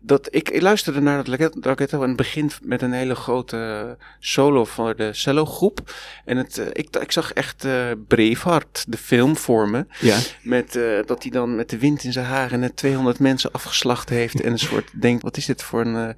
dat, 0.00 0.28
ik, 0.30 0.48
ik 0.48 0.62
luisterde 0.62 1.00
naar 1.00 1.24
dat 1.24 1.26
Laghetto 1.64 2.02
en 2.02 2.08
het 2.08 2.16
begint 2.16 2.58
met 2.62 2.82
een 2.82 2.92
hele 2.92 3.14
grote 3.14 3.96
solo 4.18 4.64
van 4.64 4.94
de 4.96 5.12
cello 5.12 5.44
groep. 5.44 5.94
En 6.24 6.36
het, 6.36 6.58
uh, 6.58 6.66
ik, 6.72 6.96
ik 6.96 7.12
zag 7.12 7.32
echt 7.32 7.64
uh, 7.64 7.86
Braveheart, 8.08 8.84
de 8.88 8.96
film 8.96 9.36
voor 9.36 9.68
me. 9.68 9.86
Ja. 10.00 10.18
Met, 10.42 10.78
dat 11.06 11.22
hij 11.22 11.30
dan 11.30 11.56
met 11.56 11.70
de 11.70 11.78
wind 11.78 12.04
in 12.04 12.12
zijn 12.12 12.26
haar 12.26 12.52
en 12.52 12.60
net 12.60 12.76
200 12.76 13.18
mensen 13.18 13.52
afgeslacht 13.52 14.08
heeft. 14.08 14.40
En 14.40 14.50
een 14.50 14.58
soort 14.68 14.90
denkt, 15.00 15.22
wat 15.22 15.36
is 15.36 15.46
dit 15.46 15.62
voor 15.62 15.80
een... 15.80 16.16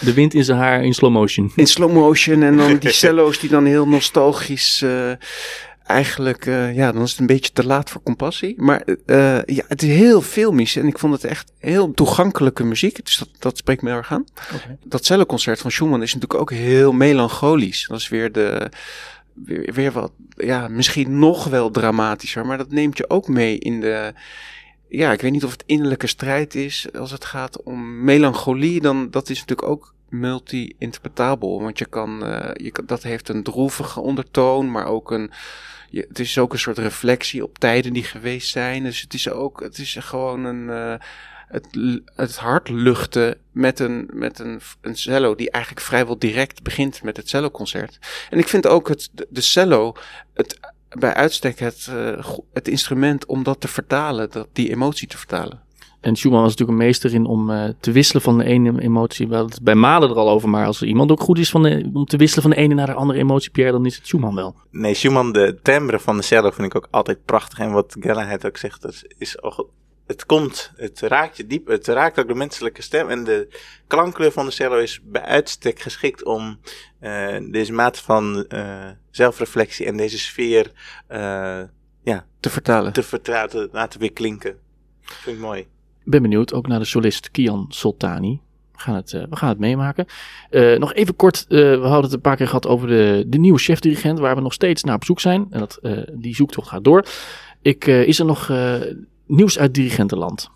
de 0.00 0.12
wind 0.12 0.34
in 0.34 0.44
zijn 0.44 0.58
haar 0.58 0.84
in 0.84 0.94
slow 0.94 1.12
motion. 1.12 1.52
In 1.56 1.66
slow 1.66 1.92
motion 1.92 2.42
en 2.42 2.56
dan 2.56 2.78
die 2.78 2.90
cello's 2.90 3.38
die 3.38 3.50
dan 3.50 3.64
heel 3.64 3.88
nostalgisch 3.88 4.84
eigenlijk, 5.86 6.46
uh, 6.46 6.74
ja, 6.74 6.92
dan 6.92 7.02
is 7.02 7.10
het 7.10 7.20
een 7.20 7.26
beetje 7.26 7.52
te 7.52 7.66
laat 7.66 7.90
voor 7.90 8.02
compassie. 8.02 8.54
Maar 8.62 8.82
uh, 8.86 9.42
ja, 9.42 9.64
het 9.68 9.82
is 9.82 9.88
heel 9.88 10.20
filmisch 10.20 10.76
en 10.76 10.86
ik 10.86 10.98
vond 10.98 11.12
het 11.12 11.24
echt 11.24 11.52
heel 11.58 11.94
toegankelijke 11.94 12.64
muziek. 12.64 13.04
Dus 13.04 13.16
dat, 13.16 13.28
dat 13.38 13.56
spreekt 13.56 13.82
me 13.82 13.88
heel 13.88 13.98
erg 13.98 14.12
aan. 14.12 14.24
Okay. 14.54 14.78
Dat 14.84 15.04
celloconcert 15.04 15.60
van 15.60 15.70
Schumann 15.70 16.02
is 16.02 16.14
natuurlijk 16.14 16.40
ook 16.40 16.50
heel 16.50 16.92
melancholisch. 16.92 17.86
Dat 17.88 17.98
is 17.98 18.08
weer 18.08 18.32
de, 18.32 18.70
weer, 19.34 19.72
weer 19.74 19.92
wat, 19.92 20.12
ja, 20.36 20.68
misschien 20.68 21.18
nog 21.18 21.44
wel 21.44 21.70
dramatischer. 21.70 22.46
Maar 22.46 22.58
dat 22.58 22.70
neemt 22.70 22.96
je 22.96 23.10
ook 23.10 23.28
mee 23.28 23.58
in 23.58 23.80
de, 23.80 24.12
ja, 24.88 25.12
ik 25.12 25.20
weet 25.20 25.32
niet 25.32 25.44
of 25.44 25.52
het 25.52 25.64
innerlijke 25.66 26.06
strijd 26.06 26.54
is 26.54 26.86
als 26.98 27.10
het 27.10 27.24
gaat 27.24 27.62
om 27.62 28.04
melancholie. 28.04 28.80
Dan, 28.80 29.10
dat 29.10 29.28
is 29.28 29.38
natuurlijk 29.38 29.68
ook 29.68 29.94
multi-interpretabel. 30.12 31.62
Want 31.62 31.78
je 31.78 31.86
kan, 31.86 32.28
uh, 32.28 32.50
je 32.54 32.82
dat 32.86 33.02
heeft 33.02 33.28
een 33.28 33.42
droevige 33.42 34.00
ondertoon, 34.00 34.70
maar 34.70 34.86
ook 34.86 35.10
een 35.10 35.30
je, 35.92 36.04
het 36.08 36.18
is 36.18 36.38
ook 36.38 36.52
een 36.52 36.58
soort 36.58 36.78
reflectie 36.78 37.42
op 37.42 37.58
tijden 37.58 37.92
die 37.92 38.04
geweest 38.04 38.48
zijn. 38.48 38.82
Dus 38.82 39.00
het 39.00 39.14
is 39.14 39.28
ook, 39.28 39.60
het 39.60 39.78
is 39.78 39.96
gewoon 40.00 40.44
een, 40.44 40.68
uh, 40.68 40.94
het, 41.48 41.66
het 42.14 42.36
hart 42.36 42.68
luchten 42.68 43.38
met 43.50 43.78
een, 43.78 44.10
met 44.12 44.38
een, 44.38 44.60
een 44.80 44.96
cello 44.96 45.34
die 45.34 45.50
eigenlijk 45.50 45.84
vrijwel 45.84 46.18
direct 46.18 46.62
begint 46.62 47.02
met 47.02 47.16
het 47.16 47.28
celloconcert. 47.28 47.98
En 48.30 48.38
ik 48.38 48.48
vind 48.48 48.66
ook 48.66 48.88
het, 48.88 49.10
de, 49.28 49.40
cello, 49.40 49.94
het, 50.34 50.60
bij 50.88 51.14
uitstek 51.14 51.58
het, 51.58 51.86
uh, 51.90 52.28
het 52.52 52.68
instrument 52.68 53.26
om 53.26 53.42
dat 53.42 53.60
te 53.60 53.68
vertalen, 53.68 54.30
dat, 54.30 54.48
die 54.52 54.70
emotie 54.70 55.08
te 55.08 55.18
vertalen. 55.18 55.60
En 56.02 56.16
Schumann 56.16 56.42
was 56.42 56.50
natuurlijk 56.50 56.78
een 56.78 56.84
meester 56.86 57.14
in 57.14 57.26
om 57.26 57.50
uh, 57.50 57.68
te 57.80 57.92
wisselen 57.92 58.22
van 58.22 58.38
de 58.38 58.44
ene 58.44 58.80
emotie. 58.80 59.28
We 59.28 59.34
hadden 59.34 59.52
het 59.52 59.62
bij 59.62 59.74
Malen 59.74 60.10
er 60.10 60.16
al 60.16 60.30
over, 60.30 60.48
maar 60.48 60.66
als 60.66 60.80
er 60.80 60.86
iemand 60.86 61.10
ook 61.10 61.20
goed 61.20 61.38
is 61.38 61.50
van 61.50 61.62
de, 61.62 61.90
om 61.92 62.04
te 62.04 62.16
wisselen 62.16 62.42
van 62.42 62.50
de 62.50 62.56
ene 62.56 62.74
naar 62.74 62.86
de 62.86 62.94
andere 62.94 63.18
emotie, 63.18 63.50
Pierre, 63.50 63.72
dan 63.72 63.86
is 63.86 63.96
het 63.96 64.06
Schumann 64.06 64.34
wel. 64.34 64.56
Nee, 64.70 64.94
Schumann, 64.94 65.32
de 65.32 65.58
timbre 65.62 66.00
van 66.00 66.16
de 66.16 66.22
cello 66.22 66.50
vind 66.50 66.66
ik 66.66 66.76
ook 66.76 66.88
altijd 66.90 67.24
prachtig. 67.24 67.58
En 67.58 67.72
wat 67.72 67.96
Galahad 68.00 68.46
ook 68.46 68.56
zegt, 68.56 68.82
dat 68.82 69.02
is 69.18 69.42
ook, 69.42 69.68
het 70.06 70.26
komt, 70.26 70.72
het 70.76 71.00
raakt 71.00 71.36
je 71.36 71.46
diep, 71.46 71.66
het 71.66 71.86
raakt 71.86 72.20
ook 72.20 72.28
de 72.28 72.34
menselijke 72.34 72.82
stem. 72.82 73.08
En 73.08 73.24
de 73.24 73.48
klankkleur 73.86 74.32
van 74.32 74.44
de 74.44 74.52
cello 74.52 74.78
is 74.78 75.00
bij 75.04 75.22
uitstek 75.22 75.80
geschikt 75.80 76.24
om 76.24 76.58
uh, 77.00 77.36
deze 77.50 77.72
mate 77.72 78.02
van 78.02 78.46
uh, 78.48 78.88
zelfreflectie 79.10 79.86
en 79.86 79.96
deze 79.96 80.18
sfeer 80.18 80.72
ja, 82.04 82.26
te 82.40 82.50
vertalen. 82.50 82.92
Te 82.92 83.02
vertalen, 83.02 83.50
te 83.50 83.68
laten 83.72 84.00
weer 84.00 84.12
klinken. 84.12 84.56
Vind 85.00 85.36
ik 85.36 85.42
mooi 85.42 85.66
ben 86.04 86.22
benieuwd 86.22 86.52
ook 86.52 86.66
naar 86.66 86.78
de 86.78 86.84
solist 86.84 87.30
Kian 87.30 87.66
Soltani. 87.68 88.40
We 88.72 88.78
gaan 88.78 88.94
het, 88.94 89.12
uh, 89.12 89.22
we 89.30 89.36
gaan 89.36 89.48
het 89.48 89.58
meemaken. 89.58 90.06
Uh, 90.50 90.78
nog 90.78 90.94
even 90.94 91.16
kort, 91.16 91.46
uh, 91.48 91.58
we 91.58 91.82
hadden 91.82 92.02
het 92.02 92.12
een 92.12 92.20
paar 92.20 92.36
keer 92.36 92.46
gehad 92.46 92.66
over 92.66 92.88
de, 92.88 93.24
de 93.26 93.38
nieuwe 93.38 93.58
chefdirigent, 93.58 94.18
waar 94.18 94.34
we 94.34 94.40
nog 94.40 94.52
steeds 94.52 94.82
naar 94.82 94.94
op 94.94 95.04
zoek 95.04 95.20
zijn. 95.20 95.46
En 95.50 95.58
dat, 95.58 95.78
die 96.12 96.34
zoektocht 96.34 96.68
gaat 96.68 96.84
door. 96.84 97.04
Ik, 97.62 97.86
is 97.86 98.18
er 98.18 98.24
nog 98.24 98.52
nieuws 99.26 99.58
uit 99.58 99.74
dirigentenland? 99.74 100.50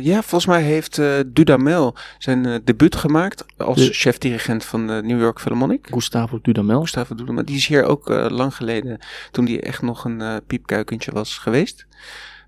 ja, 0.00 0.22
volgens 0.22 0.46
mij 0.46 0.62
heeft 0.62 1.00
Dudamel 1.26 1.94
zijn 2.18 2.60
debuut 2.64 2.96
gemaakt 2.96 3.44
als 3.56 3.76
de... 3.76 3.92
chef-dirigent 3.92 4.64
van 4.64 4.86
de 4.86 5.00
New 5.04 5.20
York 5.20 5.40
Philharmonic. 5.40 5.86
Gustavo 5.90 6.38
Dudamel. 6.42 6.80
Gustavo 6.80 7.14
Dudamel. 7.14 7.44
Die 7.44 7.56
is 7.56 7.66
hier 7.66 7.84
ook 7.84 8.08
lang 8.08 8.54
geleden, 8.54 8.98
toen 9.30 9.44
die 9.44 9.60
echt 9.60 9.82
nog 9.82 10.04
een 10.04 10.40
piepkuikentje 10.46 11.12
was 11.12 11.38
geweest. 11.38 11.86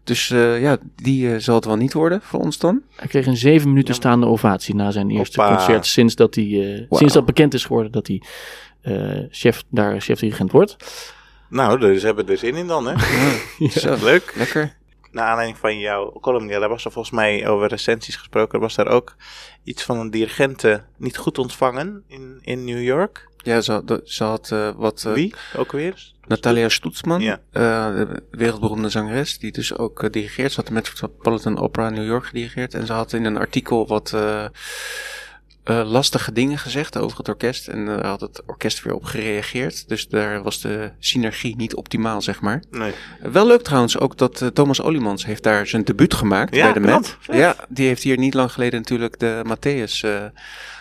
Dus 0.09 0.31
uh, 0.31 0.61
ja, 0.61 0.79
die 0.95 1.27
uh, 1.27 1.37
zal 1.39 1.55
het 1.55 1.65
wel 1.65 1.77
niet 1.77 1.93
worden 1.93 2.21
voor 2.23 2.41
ons 2.41 2.59
dan. 2.59 2.83
Hij 2.97 3.09
kreeg 3.09 3.27
een 3.27 3.37
zeven 3.37 3.69
minuten 3.69 3.95
staande 3.95 4.27
ovatie 4.27 4.75
na 4.75 4.91
zijn 4.91 5.11
eerste 5.11 5.41
concert. 5.41 5.87
Sinds 5.87 6.15
dat, 6.15 6.35
hij, 6.35 6.45
uh, 6.45 6.85
wow. 6.89 6.99
sinds 6.99 7.15
dat 7.15 7.25
bekend 7.25 7.55
is 7.55 7.65
geworden 7.65 7.93
dat 7.93 8.07
hij 8.07 8.23
chef, 9.31 9.65
daar 9.69 10.01
chef-dirigent 10.01 10.53
wordt. 10.53 10.77
Nou, 11.49 11.79
dus 11.79 12.03
hebben 12.03 12.25
we 12.27 12.33
er 12.33 12.39
zin 12.39 12.55
in 12.55 12.67
dan, 12.67 12.87
hè? 12.87 12.93
ja. 13.59 13.71
Zo, 13.71 13.97
leuk. 14.11 14.33
Lekker. 14.37 14.77
Naar 15.11 15.27
aanleiding 15.27 15.59
van 15.59 15.79
jouw 15.79 16.13
column, 16.21 16.49
daar 16.49 16.69
was 16.69 16.85
er 16.85 16.93
volgens 16.93 17.15
mij 17.15 17.49
over 17.49 17.69
recensies 17.69 18.17
gesproken. 18.17 18.61
Was 18.61 18.77
er 18.77 18.87
ook 18.87 19.17
iets 19.65 19.83
van 19.83 19.99
een 19.99 20.11
dirigente 20.11 20.85
niet 20.97 21.17
goed 21.17 21.39
ontvangen 21.39 22.05
in, 22.07 22.39
in 22.43 22.65
New 22.65 22.83
York? 22.83 23.29
Ja, 23.37 23.61
ze, 23.61 24.01
ze 24.05 24.25
had 24.25 24.55
wat... 24.77 25.03
Wie? 25.03 25.35
Ook 25.57 25.73
weer? 25.73 26.13
Natalia 26.27 26.69
Stoetsman, 26.69 27.21
ja. 27.21 27.41
uh, 27.53 27.87
de 27.97 28.23
wereldberoemde 28.31 28.89
zangeres, 28.89 29.39
die 29.39 29.53
dus 29.53 29.77
ook 29.77 30.13
dirigeert. 30.13 30.51
Ze 30.51 30.57
had 30.57 30.67
de 30.67 30.73
Metropolitan 30.73 31.59
Opera 31.59 31.91
New 31.91 32.07
York 32.07 32.25
gedirigeerd. 32.27 32.75
En 32.75 32.87
ze 32.87 32.93
had 32.93 33.13
in 33.13 33.25
een 33.25 33.39
artikel 33.39 33.87
wat 33.87 34.17
uh, 35.71 35.91
lastige 35.91 36.33
dingen 36.33 36.59
gezegd 36.59 36.99
over 36.99 37.19
het 37.19 37.29
orkest. 37.29 37.69
En 37.69 37.87
daar 37.87 38.07
had 38.07 38.21
het 38.21 38.43
orkest 38.47 38.83
weer 38.83 38.95
op 38.95 39.05
gereageerd. 39.05 39.89
Dus 39.89 40.09
daar 40.09 40.43
was 40.43 40.61
de 40.61 40.91
synergie 40.99 41.57
niet 41.57 41.75
optimaal, 41.75 42.23
zeg 42.23 42.41
maar. 42.41 42.63
Nee. 42.71 42.93
wel 43.21 43.47
leuk 43.47 43.63
trouwens 43.63 43.99
ook 43.99 44.17
dat 44.17 44.51
Thomas 44.55 44.83
Olimans 44.83 45.27
heeft 45.27 45.43
daar 45.43 45.67
zijn 45.67 45.85
debuut 45.85 46.15
gemaakt 46.15 46.55
ja, 46.55 46.65
bij 46.65 46.73
de 46.73 46.81
Met. 46.81 47.17
Ja, 47.21 47.57
die 47.69 47.87
heeft 47.87 48.03
hier 48.03 48.19
niet 48.19 48.35
lang 48.35 48.53
geleden 48.53 48.79
natuurlijk 48.79 49.19
de 49.19 49.43
Matthäus 49.47 50.07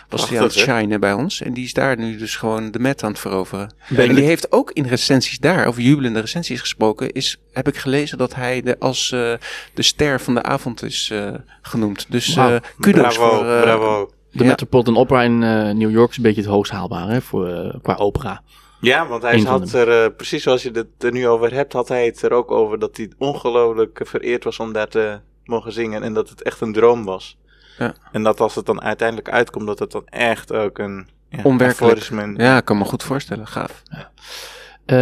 was 0.08 0.28
hij 0.28 0.38
aan 0.38 0.44
het 0.44 0.54
shinen 0.54 1.00
bij 1.00 1.12
ons. 1.12 1.40
En 1.42 1.52
die 1.52 1.64
is 1.64 1.72
daar 1.72 1.98
nu 1.98 2.16
dus 2.16 2.36
gewoon 2.36 2.70
de 2.70 2.78
met 2.78 3.02
aan 3.02 3.10
het 3.10 3.20
veroveren. 3.20 3.74
en 3.96 4.14
die 4.14 4.24
heeft 4.24 4.52
ook 4.52 4.70
in 4.70 4.86
recensies 4.86 5.38
daar, 5.38 5.66
over 5.66 5.82
jubelende 5.82 6.20
recensies 6.20 6.60
gesproken, 6.60 7.12
is, 7.12 7.40
heb 7.52 7.68
ik 7.68 7.76
gelezen 7.76 8.18
dat 8.18 8.34
hij 8.34 8.62
de, 8.62 8.78
als 8.78 9.10
uh, 9.14 9.32
de 9.74 9.82
ster 9.82 10.20
van 10.20 10.34
de 10.34 10.42
avond 10.42 10.82
is 10.82 11.10
uh, 11.12 11.30
genoemd. 11.62 12.06
Dus 12.08 12.36
uh, 12.36 12.56
kudos 12.78 13.16
bravo, 13.16 13.36
voor... 13.36 13.60
bravo. 13.60 14.10
De 14.38 14.44
ja. 14.44 14.50
Metropolitan 14.50 14.96
Opera 14.96 15.22
in 15.22 15.38
New 15.78 15.90
York 15.90 16.10
is 16.10 16.16
een 16.16 16.22
beetje 16.22 16.40
het 16.40 16.50
hoogst 16.50 16.72
haalbare 16.72 17.12
hè, 17.12 17.20
voor, 17.20 17.78
qua 17.82 17.94
opera. 17.94 18.42
Ja, 18.80 19.06
want 19.06 19.22
hij 19.22 19.40
had 19.40 19.72
er, 19.72 20.12
precies 20.12 20.42
zoals 20.42 20.62
je 20.62 20.70
het 20.70 20.86
er 20.98 21.12
nu 21.12 21.28
over 21.28 21.52
hebt, 21.54 21.72
had 21.72 21.88
hij 21.88 22.04
het 22.04 22.22
er 22.22 22.32
ook 22.32 22.50
over 22.50 22.78
dat 22.78 22.96
hij 22.96 23.10
ongelooflijk 23.18 24.00
vereerd 24.04 24.44
was 24.44 24.58
om 24.58 24.72
daar 24.72 24.88
te 24.88 25.20
mogen 25.44 25.72
zingen. 25.72 26.02
En 26.02 26.14
dat 26.14 26.28
het 26.28 26.42
echt 26.42 26.60
een 26.60 26.72
droom 26.72 27.04
was. 27.04 27.38
Ja. 27.78 27.94
En 28.12 28.22
dat 28.22 28.40
als 28.40 28.54
het 28.54 28.66
dan 28.66 28.82
uiteindelijk 28.82 29.30
uitkomt, 29.30 29.66
dat 29.66 29.78
het 29.78 29.90
dan 29.90 30.06
echt 30.06 30.52
ook 30.52 30.78
een 30.78 31.08
ja, 31.28 31.42
Onwerkelijk. 31.42 32.36
Ja, 32.36 32.56
ik 32.56 32.64
kan 32.64 32.78
me 32.78 32.84
goed 32.84 33.02
voorstellen. 33.02 33.46
Gaaf. 33.46 33.82
Ja. 33.84 34.10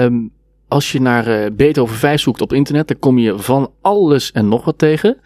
Um, 0.04 0.32
als 0.68 0.92
je 0.92 1.00
naar 1.00 1.28
uh, 1.28 1.46
Beethoven 1.52 1.96
5 1.96 2.20
zoekt 2.20 2.40
op 2.40 2.52
internet, 2.52 2.88
dan 2.88 2.98
kom 2.98 3.18
je 3.18 3.38
van 3.38 3.72
alles 3.80 4.32
en 4.32 4.48
nog 4.48 4.64
wat 4.64 4.78
tegen. 4.78 5.20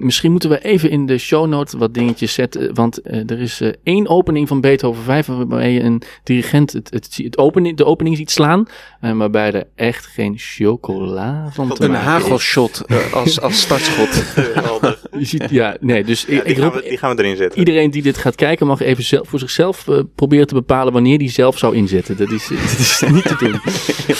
Misschien 0.00 0.30
moeten 0.30 0.50
we 0.50 0.64
even 0.64 0.90
in 0.90 1.06
de 1.06 1.18
show 1.18 1.46
note 1.46 1.78
wat 1.78 1.94
dingetjes 1.94 2.32
zetten. 2.32 2.74
Want 2.74 3.00
uh, 3.06 3.30
er 3.30 3.40
is 3.40 3.60
uh, 3.60 3.72
één 3.82 4.08
opening 4.08 4.48
van 4.48 4.60
Beethoven 4.60 5.02
5 5.02 5.26
waarbij 5.26 5.72
je 5.72 5.80
een 5.80 6.02
dirigent 6.22 6.72
het, 6.72 6.90
het, 6.90 7.20
het 7.22 7.38
opening, 7.38 7.76
de 7.76 7.84
opening 7.84 8.16
ziet 8.16 8.30
slaan. 8.30 8.66
Uh, 9.02 9.16
waarbij 9.16 9.52
er 9.52 9.64
echt 9.74 10.06
geen 10.06 10.34
chocola 10.36 11.48
van 11.52 11.74
te 11.74 11.84
Een 11.84 11.94
hagelshot 11.94 12.84
als, 13.12 13.40
als 13.40 13.60
startschot. 13.60 14.08
je 15.18 15.24
ziet, 15.24 15.50
ja, 15.50 15.76
nee, 15.80 16.04
dus 16.04 16.24
ja, 16.28 16.42
die, 16.42 16.42
ik, 16.42 16.58
gaan 16.58 16.72
we, 16.72 16.82
die 16.88 16.98
gaan 16.98 17.16
we 17.16 17.22
erin 17.22 17.36
zetten. 17.36 17.58
Iedereen 17.58 17.90
die 17.90 18.02
dit 18.02 18.18
gaat 18.18 18.34
kijken 18.34 18.66
mag 18.66 18.80
even 18.80 19.04
zelf, 19.04 19.28
voor 19.28 19.38
zichzelf 19.38 19.86
proberen 20.14 20.46
te 20.46 20.54
bepalen 20.54 20.92
wanneer 20.92 21.18
die 21.18 21.30
zelf 21.30 21.58
zou 21.58 21.76
inzetten. 21.76 22.16
Dat 22.16 22.30
is, 22.30 22.48
dat 22.70 22.78
is 22.78 23.02
niet 23.10 23.28
te 23.28 23.36
doen. 23.38 23.60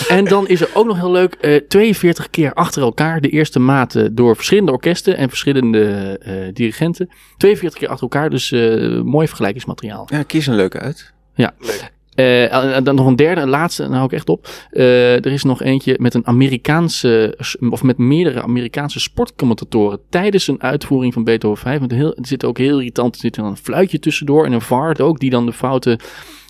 en 0.19 0.25
dan 0.25 0.49
is 0.49 0.61
er 0.61 0.71
ook 0.75 0.87
nog 0.87 0.97
heel 0.97 1.11
leuk, 1.11 1.65
42 1.69 2.31
keer 2.31 2.53
achter 2.53 2.83
elkaar 2.83 3.21
de 3.21 3.29
eerste 3.29 3.59
maten 3.59 4.15
door 4.15 4.37
verschillende 4.37 4.73
orkesten 4.73 5.17
en 5.17 5.29
verschillende 5.29 5.68
de 5.73 6.21
uh, 6.27 6.55
dirigenten. 6.55 7.09
42 7.37 7.79
keer 7.79 7.89
achter 7.89 8.03
elkaar, 8.03 8.31
dus 8.31 8.51
uh, 8.51 9.03
mooi 9.03 9.27
vergelijkingsmateriaal. 9.27 10.07
Ja, 10.11 10.23
kies 10.23 10.47
een 10.47 10.55
leuke 10.55 10.79
uit. 10.79 11.13
Ja. 11.35 11.55
Leuk. 11.59 11.97
Uh, 12.19 12.77
dan 12.83 12.95
nog 12.95 13.07
een 13.07 13.17
derde, 13.17 13.41
een 13.41 13.49
laatste, 13.49 13.83
dan 13.83 13.93
hou 13.93 14.05
ik 14.05 14.13
echt 14.13 14.29
op. 14.29 14.49
Uh, 14.73 15.25
er 15.25 15.33
is 15.33 15.43
nog 15.43 15.63
eentje 15.63 15.97
met 15.99 16.15
een 16.15 16.27
Amerikaanse, 16.27 17.39
of 17.71 17.83
met 17.83 17.99
meerdere 17.99 18.43
Amerikaanse 18.43 19.01
sportcommentatoren 19.01 20.01
tijdens 20.11 20.49
een 20.49 20.63
uitvoering 20.63 21.13
van 21.13 21.25
Beethoven 21.25 21.63
5. 21.63 21.79
Want 21.79 21.91
heel, 21.91 22.17
er 22.17 22.27
zit 22.27 22.45
ook 22.45 22.59
heel 22.59 22.79
irritant, 22.79 23.15
er 23.15 23.21
zit 23.21 23.37
een 23.37 23.57
fluitje 23.57 23.99
tussendoor 23.99 24.45
en 24.45 24.53
een 24.53 24.61
vaart 24.61 25.01
ook, 25.01 25.19
die 25.19 25.31
dan 25.31 25.47
de 25.47 25.53
foute 25.53 25.99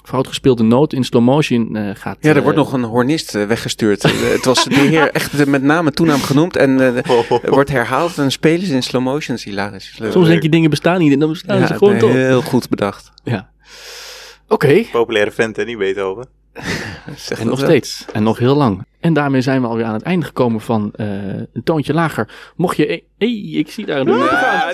fout 0.09 0.27
gespeelde 0.27 0.62
noot 0.62 0.92
in 0.92 1.05
slow 1.05 1.23
motion 1.23 1.77
uh, 1.77 1.90
gaat. 1.94 2.16
Ja, 2.21 2.35
er 2.35 2.42
wordt 2.42 2.57
nog 2.57 2.73
een 2.73 2.85
hornist 2.85 3.35
uh, 3.35 3.47
weggestuurd. 3.47 4.03
het 4.03 4.44
was 4.44 4.64
de 4.64 4.75
heer 4.75 5.11
echt 5.18 5.47
met 5.47 5.62
name 5.62 5.90
toenaam 5.90 6.21
genoemd 6.21 6.57
en 6.57 7.03
wordt 7.44 7.71
herhaald 7.71 8.18
en 8.18 8.31
spelen 8.31 8.66
ze 8.66 8.75
in 8.75 8.83
slow 8.83 9.03
motion. 9.03 9.37
Hilarisch. 9.42 10.01
Soms 10.11 10.29
denk 10.29 10.42
je 10.42 10.49
dingen 10.49 10.71
bestaan 10.71 10.99
niet 10.99 11.12
en 11.12 11.18
dan 11.18 11.29
bestaan 11.29 11.59
ja, 11.59 11.66
ze 11.66 11.75
gewoon 11.75 11.92
nee, 11.92 12.01
toch. 12.01 12.12
Heel 12.12 12.42
goed 12.42 12.68
bedacht. 12.68 13.12
Ja. 13.25 13.51
Oké. 14.49 14.66
Okay. 14.66 14.88
Populaire 14.92 15.31
vent, 15.31 15.57
hè, 15.57 15.64
niet 15.64 15.79
Beethoven. 15.79 16.27
Zeg 17.16 17.38
En 17.40 17.47
nog 17.47 17.61
wel. 17.61 17.68
steeds. 17.68 18.05
En 18.12 18.23
nog 18.23 18.38
heel 18.38 18.55
lang. 18.55 18.87
En 19.01 19.12
daarmee 19.12 19.40
zijn 19.40 19.61
we 19.61 19.66
alweer 19.66 19.85
aan 19.85 19.92
het 19.92 20.03
einde 20.03 20.27
gekomen 20.27 20.61
van 20.61 20.92
eh, 20.92 21.07
een 21.53 21.62
toontje 21.64 21.94
lager. 21.94 22.53
Mocht 22.57 22.77
je... 22.77 22.87
Hé, 22.87 23.03
hey, 23.18 23.51
ik 23.53 23.71
zie 23.71 23.87
daar 23.87 24.01
een 24.01 24.29
gaan. 24.29 24.68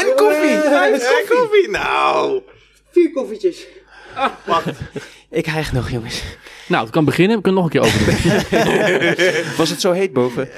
En 0.00 0.16
koffie! 0.16 0.50
En 0.50 1.00
koffie, 1.28 1.68
nou. 1.70 2.42
Vier 2.90 3.12
koffietjes. 3.12 3.66
Ik 5.30 5.46
hijg 5.46 5.72
nog, 5.72 5.90
jongens. 5.90 6.22
Nou, 6.68 6.82
het 6.82 6.92
kan 6.92 7.04
beginnen. 7.04 7.36
We 7.36 7.42
kunnen 7.42 7.62
nog 7.62 7.72
een 7.72 7.80
keer 7.80 7.90
overdoen. 7.90 9.54
Was 9.56 9.70
het 9.70 9.80
zo 9.80 9.92
heet 9.92 10.12
boven? 10.12 10.48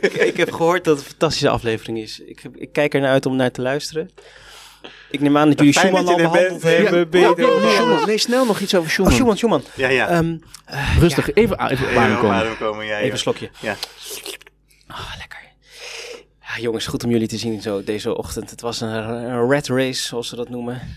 ik, 0.00 0.12
ik 0.14 0.36
heb 0.36 0.52
gehoord 0.52 0.84
dat 0.84 0.96
het 0.96 1.04
een 1.04 1.10
fantastische 1.10 1.48
aflevering 1.48 1.98
is. 1.98 2.20
Ik, 2.20 2.42
ik 2.54 2.72
kijk 2.72 2.94
ernaar 2.94 3.10
uit 3.10 3.26
om 3.26 3.36
naar 3.36 3.50
te 3.50 3.62
luisteren. 3.62 4.10
Ik 5.10 5.20
neem 5.20 5.36
aan 5.36 5.48
dat 5.48 5.58
jullie 5.58 5.72
Schumann 5.72 6.06
al 6.08 6.18
er 6.18 6.22
behandeld 6.22 6.60
bent. 6.62 6.62
hebben. 6.62 6.98
Ja. 6.98 7.06
Beter. 7.06 7.40
Ja, 7.40 7.60
ja, 7.60 7.68
ja. 7.68 7.74
Schumann. 7.74 8.06
Nee, 8.06 8.18
snel 8.18 8.44
nog 8.46 8.60
iets 8.60 8.74
over 8.74 8.86
Oh, 8.86 8.92
Schumann. 8.92 9.14
Schumann, 9.14 9.36
Schumann. 9.38 9.62
Ja, 9.74 9.88
ja. 9.88 10.08
Ehm, 10.08 10.36
Rustig, 10.98 11.32
even, 11.34 11.70
even 11.70 11.96
adem 11.98 12.18
komen. 12.18 12.36
adem 12.36 12.56
komen, 12.56 12.86
ja, 12.86 12.98
even 12.98 13.12
een 13.12 13.18
slokje. 13.18 13.50
Ja. 13.60 13.76
Ja, 16.54 16.60
jongens, 16.60 16.86
goed 16.86 17.04
om 17.04 17.10
jullie 17.10 17.28
te 17.28 17.36
zien 17.36 17.62
zo 17.62 17.84
deze 17.84 18.16
ochtend. 18.16 18.50
Het 18.50 18.60
was 18.60 18.80
een, 18.80 18.88
een 18.88 19.50
rat 19.50 19.66
race, 19.66 20.02
zoals 20.06 20.28
ze 20.28 20.36
dat 20.36 20.48
noemen. 20.48 20.96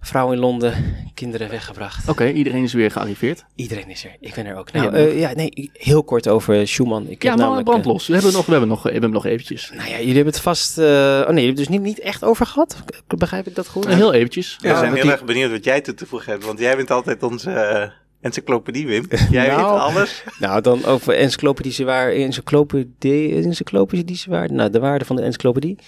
Vrouw 0.00 0.32
in 0.32 0.38
Londen, 0.38 0.74
kinderen 1.14 1.50
weggebracht. 1.50 2.08
Oké, 2.08 2.30
iedereen 2.30 2.62
is 2.62 2.72
weer 2.72 2.90
gearriveerd. 2.90 3.44
Iedereen 3.54 3.90
is 3.90 4.04
er. 4.04 4.16
Ik 4.20 4.34
ben 4.34 4.46
er 4.46 4.56
ook. 4.56 4.68
Ja, 4.72 4.78
Nou, 4.80 4.90
maar- 4.92 5.00
eh, 5.00 5.18
ja, 5.18 5.32
nee, 5.34 5.70
heel 5.72 6.04
kort 6.04 6.28
over 6.28 6.68
Schumann. 6.68 7.08
Ik 7.08 7.22
Ja, 7.22 7.28
heb 7.28 7.38
maar 7.38 7.38
namelijk, 7.38 7.64
brand 7.68 7.84
eh, 7.84 7.90
los. 7.90 8.06
We 8.06 8.12
hebben 8.14 8.32
nog, 8.32 8.44
we 8.44 8.50
hebben 8.50 8.68
nog, 8.68 8.82
we 8.82 8.90
hebben 8.92 9.10
nog 9.10 9.26
eventjes. 9.26 9.70
nou 9.74 9.88
ja, 9.90 9.96
jullie 9.98 10.14
hebben 10.14 10.32
het 10.32 10.42
vast... 10.42 10.78
eh, 10.78 10.84
oh 10.84 10.88
nee, 10.88 11.24
jullie 11.26 11.26
hebben 11.26 11.46
het 11.46 11.56
dus 11.56 11.68
niet, 11.68 11.82
niet 11.82 11.98
echt 12.00 12.24
over 12.24 12.46
gehad. 12.46 12.82
Begrijp 13.16 13.46
ik 13.46 13.54
dat 13.54 13.68
goed? 13.68 13.86
Eh, 13.86 13.94
Heel 13.94 14.12
eventjes. 14.12 14.56
We 14.60 14.68
zijn 14.68 14.92
heel 14.94 15.02
die- 15.02 15.10
erg 15.12 15.24
benieuwd 15.24 15.50
wat 15.50 15.64
jij 15.64 15.80
toe 15.80 15.94
te 15.94 16.06
voegen 16.06 16.32
hebt, 16.32 16.44
want 16.44 16.58
jij 16.58 16.76
bent 16.76 16.90
altijd 16.90 17.22
onze 17.22 17.92
encyclopedie, 18.20 18.86
Wim. 18.86 19.06
Jij 19.30 19.46
weet 19.48 19.56
Nou. 19.56 19.78
alles. 19.78 20.22
Nou, 20.38 20.60
dan 20.60 20.84
over 20.84 21.14
encyclopedische 21.14 21.84
waarde, 21.84 22.12
encyclopedie, 22.22 23.34
encyclopedische 23.34 24.30
waarde, 24.30 24.54
nou, 24.54 24.70
de 24.70 24.78
waarde 24.80 25.04
van 25.04 25.16
de 25.16 25.22
encyclopedie. 25.22 25.78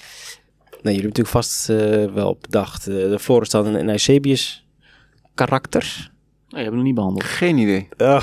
Nou, 0.83 0.95
jullie 0.97 1.13
hebben 1.13 1.23
natuurlijk 1.23 1.47
vast 1.47 1.69
eh, 1.69 2.15
wel 2.15 2.39
bedacht 2.41 2.87
eh, 2.87 2.95
de 2.95 3.19
Florestan 3.19 3.77
en 3.77 3.89
Eusebius 3.89 4.67
karakters. 5.35 6.11
Nee, 6.49 6.63
hebben 6.63 6.71
we 6.71 6.77
nog 6.77 6.85
niet 6.85 6.95
behandeld. 6.95 7.25
Geen 7.25 7.59
idee. 7.59 7.89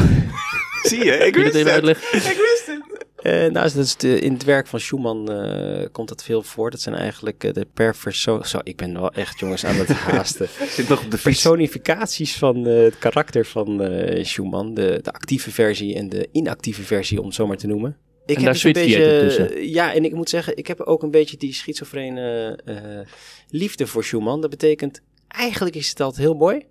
Zie 0.84 1.04
je, 1.06 1.12
ik 1.12 1.36
je 1.36 1.42
wist 1.42 1.56
even 1.56 1.60
het. 1.60 1.70
uitleggen? 1.70 2.18
Ik 2.32 2.38
wist 2.38 2.66
het. 2.66 3.06
Eh, 3.18 3.34
nou, 3.34 3.52
dat 3.52 3.76
is 3.76 3.96
de, 3.96 4.20
in 4.20 4.34
het 4.34 4.44
werk 4.44 4.68
van 4.68 4.80
Schumann 4.80 5.32
eh, 5.32 5.88
komt 5.92 6.08
dat 6.08 6.24
veel 6.24 6.44
voor. 6.44 6.72
Dat 6.72 6.82
zijn 6.82 6.96
eigenlijk 6.96 7.44
eh, 7.44 7.54
de 7.54 7.68
per 7.74 7.96
persoon... 8.04 8.46
Zo, 8.46 8.60
ik 8.64 8.76
ben 8.76 8.94
wel 8.94 9.12
echt, 9.12 9.40
jongens, 9.40 9.66
aan 9.66 9.76
het 9.76 9.90
haasten. 9.90 10.48
Zit 10.76 10.90
nog 10.90 11.04
op 11.04 11.12
de 11.12 11.18
personificaties 11.18 12.38
van 12.38 12.68
eh, 12.68 12.84
het 12.84 12.98
karakter 12.98 13.46
van 13.46 13.82
eh, 13.84 14.24
Schumann. 14.24 14.74
De, 14.74 15.00
de 15.04 15.12
actieve 15.12 15.52
versie 15.52 15.96
en 15.96 16.10
de 16.10 16.30
inactieve 16.32 16.84
versie, 16.84 17.20
om 17.20 17.26
het 17.26 17.36
zo 17.36 17.48
maar 17.48 17.58
te 17.58 17.68
noemen. 17.68 17.98
Ik 18.28 18.38
En 18.38 18.44
daar 18.44 18.54
dus 18.54 18.64
een 18.64 18.74
beetje. 18.74 19.70
Ja, 19.70 19.94
en 19.94 20.06
ik 20.06 20.14
moet 20.14 20.30
zeggen, 20.30 20.58
ik 20.58 20.68
heb 20.68 20.82
ook 20.82 21.04
een 21.04 21.12
beetje 21.12 21.38
die 21.38 21.54
schizofrene 21.54 22.60
eh, 22.66 23.12
liefde 23.50 23.88
voor 23.88 24.04
Schumann. 24.04 24.42
Dat 24.42 24.50
betekent, 24.50 25.02
eigenlijk 25.28 25.76
is 25.76 25.90
het 25.90 26.02
altijd 26.02 26.22
heel 26.22 26.36
mooi, 26.36 26.66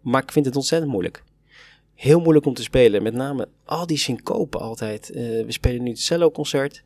maar 0.00 0.22
ik 0.22 0.32
vind 0.32 0.46
het 0.46 0.56
ontzettend 0.56 0.92
moeilijk. 0.92 1.22
Heel 1.94 2.20
moeilijk 2.20 2.46
om 2.46 2.54
te 2.54 2.62
spelen, 2.62 3.02
met 3.02 3.14
name 3.14 3.48
al 3.64 3.86
die 3.86 3.98
syncopen 3.98 4.60
altijd. 4.60 5.10
Eh, 5.10 5.22
we 5.22 5.52
spelen 5.52 5.82
nu 5.82 5.90
het 5.90 6.00
cello-concert. 6.00 6.82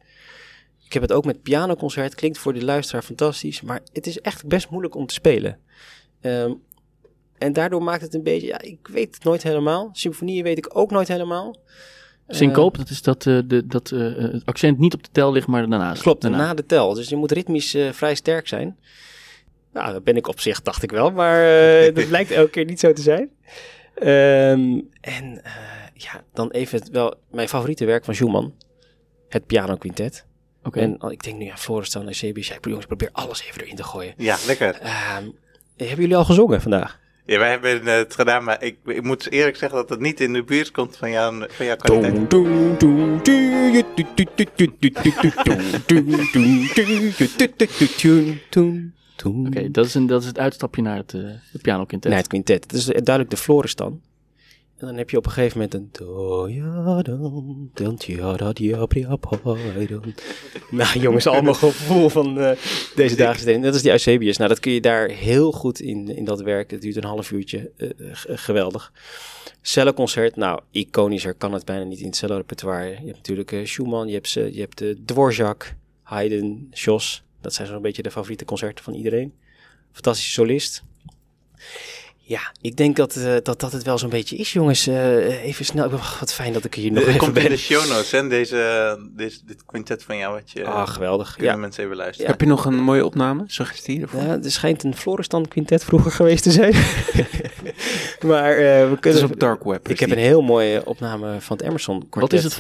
Ik 0.85 0.93
heb 0.93 1.03
het 1.03 1.13
ook 1.13 1.25
met 1.25 1.43
pianoconcert. 1.43 2.15
Klinkt 2.15 2.39
voor 2.39 2.53
de 2.53 2.65
luisteraar 2.65 3.03
fantastisch, 3.03 3.61
maar 3.63 3.83
het 3.93 4.07
is 4.07 4.21
echt 4.21 4.47
best 4.47 4.71
moeilijk 4.71 4.95
om 4.95 5.07
te 5.07 5.15
spelen. 5.15 5.59
Ehm, 6.21 6.53
en 7.39 7.53
daardoor 7.53 7.83
maakt 7.83 8.03
het 8.03 8.15
een 8.15 8.23
beetje, 8.23 8.47
ja, 8.47 8.61
ik 8.61 8.89
weet 8.89 9.15
het 9.15 9.25
nooit 9.25 9.43
helemaal. 9.43 9.89
Symfonieën 9.93 10.45
weet 10.45 10.59
ik 10.59 10.77
ook 10.77 10.91
nooit 10.91 11.09
helemaal. 11.09 11.57
Syncoop, 12.35 12.77
dat 12.79 12.89
is 12.91 13.03
dat, 13.03 13.27
eh, 13.27 13.39
de, 13.45 13.67
dat 13.67 13.91
eh, 13.91 14.01
het 14.17 14.45
accent 14.45 14.79
niet 14.79 14.95
op 14.95 15.03
de 15.03 15.09
tel 15.13 15.33
ligt, 15.33 15.47
maar 15.47 15.69
daarnaast. 15.69 16.03
Klopt, 16.03 16.23
Daarna. 16.23 16.37
na 16.37 16.55
de 16.55 16.67
tel. 16.67 16.95
Dus 16.95 17.09
je 17.09 17.17
moet 17.17 17.33
ritmisch 17.33 17.75
eh, 17.75 17.93
vrij 17.93 18.15
sterk 18.15 18.49
zijn. 18.49 18.77
Nou, 19.73 19.93
dat 19.93 20.05
ben 20.05 20.17
ik 20.17 20.29
op 20.29 20.41
zich, 20.41 20.63
dacht 20.63 20.83
ik 20.83 20.91
wel. 20.91 21.11
Maar 21.11 21.45
eh, 21.85 21.85
dat 21.95 22.09
blijkt 22.09 22.31
elke 22.31 22.51
keer 22.51 22.65
niet 22.65 22.81
zo 22.81 22.93
te 22.93 23.03
zijn. 23.03 23.31
Ehm, 23.95 24.81
en 25.01 25.45
eh, 25.45 25.53
ja, 25.95 26.23
dan 26.33 26.51
even 26.51 26.79
het- 26.79 26.91
wel 26.91 27.15
mijn 27.31 27.49
favoriete 27.49 27.85
werk 27.85 28.05
van 28.05 28.15
Schumann. 28.15 28.55
Het 29.29 29.47
piano 29.47 29.77
quintet. 29.77 30.27
Oké. 30.63 30.81
En 30.81 30.99
al- 30.99 31.11
ik 31.11 31.23
denk 31.23 31.39
nu 31.39 31.47
aan 31.47 31.59
Florestan 31.59 32.01
en 32.03 32.07
Eusebius. 32.09 32.49
Ja, 32.49 32.55
ik 32.55 32.65
jongens, 32.67 32.87
probeer 32.87 33.09
alles 33.13 33.43
even 33.49 33.63
erin 33.63 33.77
te 33.77 33.85
gooien. 33.85 34.15
Ja, 34.17 34.37
lekker. 34.47 34.75
Ehm, 34.81 35.25
hebben 35.77 35.97
jullie 36.01 36.17
al 36.17 36.25
gezongen 36.25 36.61
vandaag? 36.63 37.01
Ja, 37.33 37.39
wij 37.39 37.51
hebben 37.51 37.87
eh, 37.87 37.97
het 37.97 38.15
gedaan, 38.15 38.45
maar 38.45 38.63
ik, 38.63 38.77
ik 38.85 39.03
moet 39.03 39.31
eerlijk 39.31 39.57
zeggen 39.57 39.79
dat 39.79 39.89
het 39.89 40.01
niet 40.01 40.21
in 40.21 40.33
de 40.33 40.43
buurt 40.43 40.71
komt 40.71 40.97
van, 40.97 41.11
jou, 41.11 41.45
van 41.49 41.67
jouw 41.67 41.77
kwaliteit. 41.77 42.31
Oké, 49.25 49.71
dat, 49.71 49.87
is 49.87 49.95
een, 49.95 50.07
dat 50.07 50.21
is 50.21 50.27
het 50.27 50.39
uitstapje 50.39 50.83
naar 50.83 50.97
het, 50.97 51.15
eh 51.15 51.21
het 51.53 51.63
piano 51.63 51.85
quintet. 51.85 52.11
Nee, 52.11 52.21
het 52.21 52.29
quintet. 52.29 52.63
Het 52.63 52.73
is 52.73 52.85
duidelijk 52.85 53.31
de 53.31 53.37
Florestan. 53.37 54.01
En 54.83 54.89
dan 54.89 54.97
heb 54.97 55.11
je 55.11 55.17
op 55.17 55.27
een 55.27 55.33
gegeven 55.33 55.59
moment 55.59 55.75
een... 55.75 55.91
Nou 60.71 60.99
jongens, 60.99 61.27
allemaal 61.27 61.55
gevoel 61.55 62.09
van 62.09 62.41
eh, 62.41 62.57
deze 62.95 63.17
dagen. 63.17 63.61
Dat 63.61 63.75
is 63.75 63.83
die 63.83 63.91
Eusebius. 63.91 64.37
Nou, 64.37 64.49
dat 64.49 64.61
kun 64.61 64.73
je 64.73 64.81
daar 64.81 65.09
heel 65.09 65.53
goed 65.53 65.81
in, 65.81 66.09
in 66.17 66.25
dat 66.25 66.41
werk. 66.43 66.71
Het 66.71 66.81
duurt 66.81 66.97
een 66.97 67.05
half 67.05 67.31
uurtje. 67.31 67.71
g- 68.13 68.25
geweldig. 68.29 68.93
Celloconcert, 69.61 70.37
nou, 70.37 70.61
iconischer 70.71 71.35
kan 71.35 71.53
het 71.53 71.65
bijna 71.65 71.85
niet 71.85 71.99
in 72.01 72.07
het 72.07 72.17
cello-repertoire. 72.17 72.89
Je 72.91 72.95
hebt 72.95 73.17
natuurlijk 73.17 73.61
Schumann, 73.65 74.09
je 74.09 74.15
hebt, 74.15 74.31
je 74.31 74.61
hebt 74.61 74.79
de 74.79 75.03
Dvorak, 75.05 75.75
Haydn, 76.03 76.69
Jos. 76.71 77.23
Dat 77.41 77.55
zijn 77.55 77.69
zo'n 77.69 77.83
beetje 77.83 78.03
de 78.03 78.11
favoriete 78.11 78.45
concerten 78.45 78.85
van 78.85 78.95
iedereen. 78.95 79.33
Fantastische 79.93 80.33
solist. 80.33 80.83
Ja, 82.25 82.41
ik 82.61 82.77
denk 82.77 82.97
dat, 82.97 83.17
eh, 83.17 83.33
dat, 83.43 83.61
dat 83.61 83.73
het 83.73 83.83
wel 83.83 83.99
zo'n 83.99 84.11
beetje 84.11 84.37
is, 84.37 84.53
jongens. 84.53 84.87
Eh, 84.87 85.45
even 85.45 85.65
snel. 85.65 85.91
Wat 86.21 86.33
fijn 86.35 86.53
dat 86.53 86.65
ik 86.65 86.75
hier 86.75 86.91
nog 86.91 86.99
Het 86.99 87.09
even 87.09 87.19
komt 87.21 87.37
in 87.37 87.43
ben. 87.43 87.53
de 87.53 87.57
show 87.59 87.89
notes, 87.89 88.11
hè, 88.11 88.29
deze, 88.29 88.99
dit, 89.17 89.43
dit 89.47 89.65
quintet 89.67 90.03
van 90.05 90.17
jou, 90.17 90.35
wat 90.35 90.51
je... 90.51 90.65
Ah, 90.65 90.89
geweldig. 90.89 91.35
kunnen 91.35 91.55
Ja. 91.55 91.59
mensen 91.61 91.85
even 91.85 91.97
luisteren. 91.97 92.25
Ja. 92.27 92.31
Heb 92.33 92.41
je 92.41 92.47
nog 92.47 92.65
een 92.65 92.83
mooie 92.83 93.05
opname? 93.05 93.45
Suggestie 93.47 94.01
ervoor? 94.03 94.23
ja, 94.23 94.39
er 94.43 94.51
schijnt 94.51 94.83
een 94.85 94.97
Florestan 94.97 95.49
quintet 95.49 95.85
vroeger 95.85 96.11
geweest 96.13 96.43
te 96.43 96.51
zijn. 96.51 96.75
maar 98.31 98.51
eh, 98.51 98.57
we 98.59 98.91
Het 98.91 99.01
kunnen... 99.01 99.23
is 99.25 99.31
op 99.31 99.41
Dark 99.41 99.65
Web. 99.65 99.89
ik 99.89 100.01
heb 100.01 100.11
een 100.11 100.19
heel 100.19 100.43
mooie 100.43 100.85
opname 100.87 101.37
van 101.41 101.57
het 101.57 101.67
Emerson 101.67 101.99
quartet. 102.09 102.21
Wat 102.21 102.33
is 102.33 102.45
het 102.45 102.53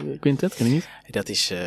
de 0.00 0.16
quintet? 0.20 0.54
Ken 0.54 0.66
je 0.66 0.72
niet? 0.72 0.88
Dat 1.10 1.28
is 1.28 1.50
eh, 1.50 1.58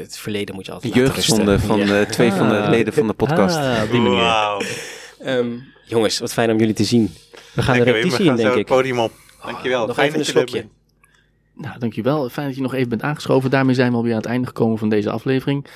het 0.00 0.18
verleden 0.18 0.54
moet 0.54 0.66
je 0.66 0.72
altijd 0.72 0.92
De 0.94 1.00
laten 1.00 1.14
jeugdzonde 1.14 1.50
rusten. 1.52 1.68
van 1.68 1.78
Ja. 1.86 2.00
eh, 2.00 2.06
twee 2.10 2.32
van 2.32 2.48
de 2.48 2.58
Ah. 2.58 2.68
leden 2.70 2.92
van 2.92 3.06
de 3.06 3.12
podcast. 3.12 3.56
Ah, 3.56 3.90
die 3.90 4.00
manier. 4.00 4.66
Ehm, 5.18 5.52
jongens, 5.94 6.18
wat 6.18 6.32
fijn 6.32 6.50
om 6.50 6.58
jullie 6.58 6.74
te 6.74 6.84
zien. 6.84 7.14
We 7.54 7.62
gaan 7.62 7.76
Lekker, 7.76 7.92
de 7.94 7.98
repetitie 8.00 8.24
gaan 8.26 8.34
in, 8.34 8.42
zo 8.42 8.42
denk 8.42 8.48
het 8.58 8.68
ik. 8.70 8.76
podium 8.76 8.98
op. 8.98 9.12
Dankjewel. 9.44 9.86
nog 9.86 9.94
Fijn 9.96 10.08
even 10.08 10.18
dat 10.18 10.28
een 10.28 10.34
je 10.34 10.38
slokje. 10.38 10.58
bent. 10.60 10.72
Nou, 11.66 11.78
dankjewel. 11.78 12.28
Fijn 12.28 12.46
dat 12.46 12.56
je 12.56 12.62
nog 12.62 12.74
even 12.74 12.88
bent 12.88 13.02
aangeschoven. 13.02 13.50
Daarmee 13.50 13.74
zijn 13.74 13.90
we 13.90 13.96
alweer 13.96 14.12
aan 14.12 14.18
het 14.18 14.26
einde 14.26 14.46
gekomen 14.46 14.78
van 14.78 14.88
deze 14.88 15.10
aflevering. 15.10 15.66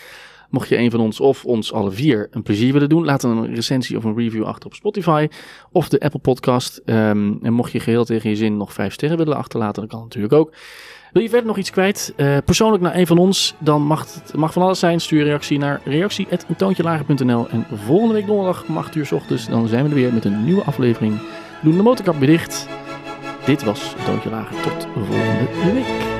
Mocht 0.48 0.68
je 0.68 0.78
een 0.78 0.90
van 0.90 1.00
ons 1.00 1.20
of 1.20 1.44
ons 1.44 1.72
alle 1.72 1.90
vier 1.90 2.28
een 2.30 2.42
plezier 2.42 2.72
willen 2.72 2.88
doen, 2.88 3.04
laat 3.04 3.20
dan 3.20 3.36
een 3.36 3.54
recensie 3.54 3.96
of 3.96 4.04
een 4.04 4.16
review 4.16 4.44
achter 4.44 4.66
op 4.66 4.74
Spotify 4.74 5.28
of 5.72 5.88
de 5.88 6.00
Apple 6.00 6.20
Podcast. 6.20 6.80
Ehm, 6.84 7.32
en 7.42 7.52
mocht 7.52 7.72
je 7.72 7.80
geheel 7.80 8.04
tegen 8.04 8.30
je 8.30 8.36
zin 8.36 8.56
nog 8.56 8.72
vijf 8.72 8.92
sterren 8.92 9.18
willen 9.18 9.36
achterlaten, 9.36 9.82
dat 9.82 9.90
kan 9.90 10.00
natuurlijk 10.00 10.32
ook. 10.32 10.52
Wil 11.12 11.22
je 11.22 11.28
verder 11.28 11.46
nog 11.46 11.56
iets 11.58 11.70
kwijt? 11.70 12.12
eh, 12.16 12.36
persoonlijk 12.44 12.82
naar 12.82 12.94
een 12.94 13.06
van 13.06 13.18
ons, 13.18 13.54
dan 13.58 13.82
mag 13.82 14.14
het 14.14 14.34
mag 14.34 14.52
van 14.52 14.62
alles 14.62 14.78
zijn. 14.78 15.00
Stuur 15.00 15.24
reactie 15.24 15.58
naar 15.58 15.80
reactie.eentoontjelager.nl 15.84 17.48
En 17.48 17.66
volgende 17.72 18.14
week 18.14 18.26
donderdag 18.26 18.64
om 18.68 18.76
8 18.76 18.94
uur 18.94 19.06
's 19.06 19.12
ochtends, 19.12 19.48
dan 19.48 19.68
zijn 19.68 19.82
we 19.84 19.88
er 19.88 19.94
weer 19.94 20.12
met 20.12 20.24
een 20.24 20.44
nieuwe 20.44 20.62
aflevering. 20.62 21.18
Doen 21.62 21.76
de 21.76 21.82
motorkap 21.82 22.18
weer. 22.18 22.46
Dit 23.44 23.64
was 23.64 23.94
Toontje 24.04 24.30
Lager. 24.30 24.60
Tot 24.62 24.86
volgende 24.94 25.72
week. 25.72 26.17